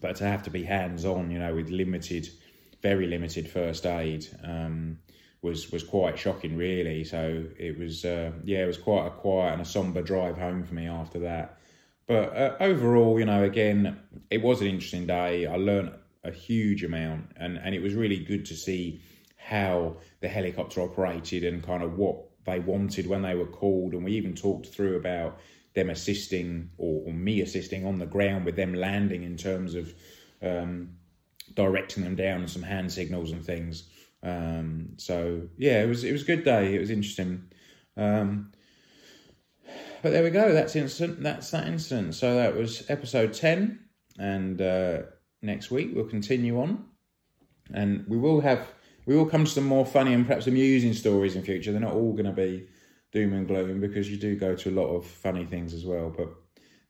but 0.00 0.16
to 0.16 0.24
have 0.24 0.42
to 0.44 0.50
be 0.50 0.64
hands 0.64 1.04
on, 1.04 1.30
you 1.30 1.38
know, 1.38 1.54
with 1.54 1.70
limited, 1.70 2.28
very 2.82 3.06
limited 3.06 3.48
first 3.48 3.86
aid, 3.86 4.26
um, 4.44 4.98
was 5.42 5.70
was 5.70 5.82
quite 5.82 6.18
shocking, 6.18 6.56
really. 6.56 7.04
So 7.04 7.44
it 7.58 7.78
was, 7.78 8.04
uh, 8.04 8.32
yeah, 8.44 8.64
it 8.64 8.66
was 8.66 8.78
quite 8.78 9.06
a 9.06 9.10
quiet 9.10 9.52
and 9.54 9.62
a 9.62 9.64
somber 9.64 10.02
drive 10.02 10.36
home 10.36 10.64
for 10.64 10.74
me 10.74 10.86
after 10.86 11.18
that. 11.20 11.58
But 12.06 12.36
uh, 12.36 12.56
overall, 12.60 13.18
you 13.18 13.26
know, 13.26 13.44
again, 13.44 13.98
it 14.30 14.42
was 14.42 14.60
an 14.60 14.66
interesting 14.66 15.06
day. 15.06 15.46
I 15.46 15.56
learned 15.56 15.92
a 16.24 16.30
huge 16.30 16.84
amount, 16.84 17.32
and 17.36 17.58
and 17.58 17.74
it 17.74 17.82
was 17.82 17.94
really 17.94 18.18
good 18.18 18.44
to 18.46 18.54
see 18.54 19.00
how 19.48 19.96
the 20.20 20.28
helicopter 20.28 20.82
operated 20.82 21.42
and 21.42 21.62
kind 21.62 21.82
of 21.82 21.96
what 21.96 22.16
they 22.44 22.58
wanted 22.58 23.06
when 23.06 23.22
they 23.22 23.34
were 23.34 23.46
called. 23.46 23.94
And 23.94 24.04
we 24.04 24.12
even 24.12 24.34
talked 24.34 24.66
through 24.66 24.96
about 24.96 25.38
them 25.74 25.88
assisting 25.88 26.68
or, 26.76 27.04
or 27.06 27.14
me 27.14 27.40
assisting 27.40 27.86
on 27.86 27.98
the 27.98 28.04
ground 28.04 28.44
with 28.44 28.56
them 28.56 28.74
landing 28.74 29.22
in 29.22 29.38
terms 29.38 29.74
of 29.74 29.94
um, 30.42 30.90
directing 31.54 32.04
them 32.04 32.14
down 32.14 32.46
some 32.46 32.62
hand 32.62 32.92
signals 32.92 33.32
and 33.32 33.42
things. 33.42 33.88
Um, 34.22 34.90
so 34.98 35.48
yeah, 35.56 35.82
it 35.82 35.88
was 35.88 36.04
it 36.04 36.12
was 36.12 36.22
a 36.22 36.26
good 36.26 36.44
day. 36.44 36.74
It 36.74 36.80
was 36.80 36.90
interesting. 36.90 37.44
Um, 37.96 38.52
but 40.02 40.10
there 40.10 40.24
we 40.24 40.30
go. 40.30 40.52
That's 40.52 40.76
instant. 40.76 41.22
That's 41.22 41.50
that 41.52 41.66
incident. 41.66 42.14
So 42.16 42.34
that 42.34 42.54
was 42.54 42.84
episode 42.90 43.32
ten, 43.32 43.80
and 44.18 44.60
uh, 44.60 45.02
next 45.40 45.70
week 45.70 45.92
we'll 45.94 46.04
continue 46.04 46.60
on, 46.60 46.84
and 47.72 48.04
we 48.08 48.18
will 48.18 48.40
have 48.42 48.68
we 49.08 49.16
will 49.16 49.24
come 49.24 49.46
to 49.46 49.50
some 49.50 49.64
more 49.64 49.86
funny 49.86 50.12
and 50.12 50.26
perhaps 50.26 50.46
amusing 50.46 50.92
stories 50.92 51.34
in 51.34 51.42
future. 51.42 51.72
They're 51.72 51.80
not 51.80 51.94
all 51.94 52.12
going 52.12 52.26
to 52.26 52.30
be 52.30 52.68
doom 53.10 53.32
and 53.32 53.48
gloom 53.48 53.80
because 53.80 54.10
you 54.10 54.18
do 54.18 54.36
go 54.36 54.54
to 54.54 54.68
a 54.68 54.70
lot 54.70 54.88
of 54.88 55.06
funny 55.06 55.46
things 55.46 55.72
as 55.72 55.86
well. 55.86 56.12
But 56.14 56.28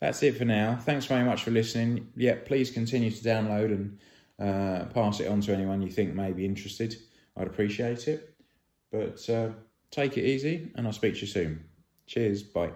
that's 0.00 0.20
it 0.24 0.36
for 0.36 0.44
now. 0.44 0.76
Thanks 0.82 1.06
very 1.06 1.24
much 1.24 1.44
for 1.44 1.52
listening. 1.52 2.08
Yeah, 2.16 2.34
please 2.44 2.72
continue 2.72 3.12
to 3.12 3.22
download 3.22 3.66
and 3.66 3.98
uh, 4.40 4.86
pass 4.86 5.20
it 5.20 5.28
on 5.28 5.40
to 5.42 5.54
anyone 5.54 5.80
you 5.80 5.92
think 5.92 6.12
may 6.12 6.32
be 6.32 6.44
interested. 6.44 6.96
I'd 7.36 7.46
appreciate 7.46 8.08
it. 8.08 8.34
But 8.90 9.30
uh, 9.30 9.50
take 9.92 10.18
it 10.18 10.24
easy, 10.24 10.72
and 10.74 10.88
I'll 10.88 10.92
speak 10.92 11.14
to 11.14 11.20
you 11.20 11.28
soon. 11.28 11.64
Cheers. 12.08 12.42
Bye. 12.42 12.72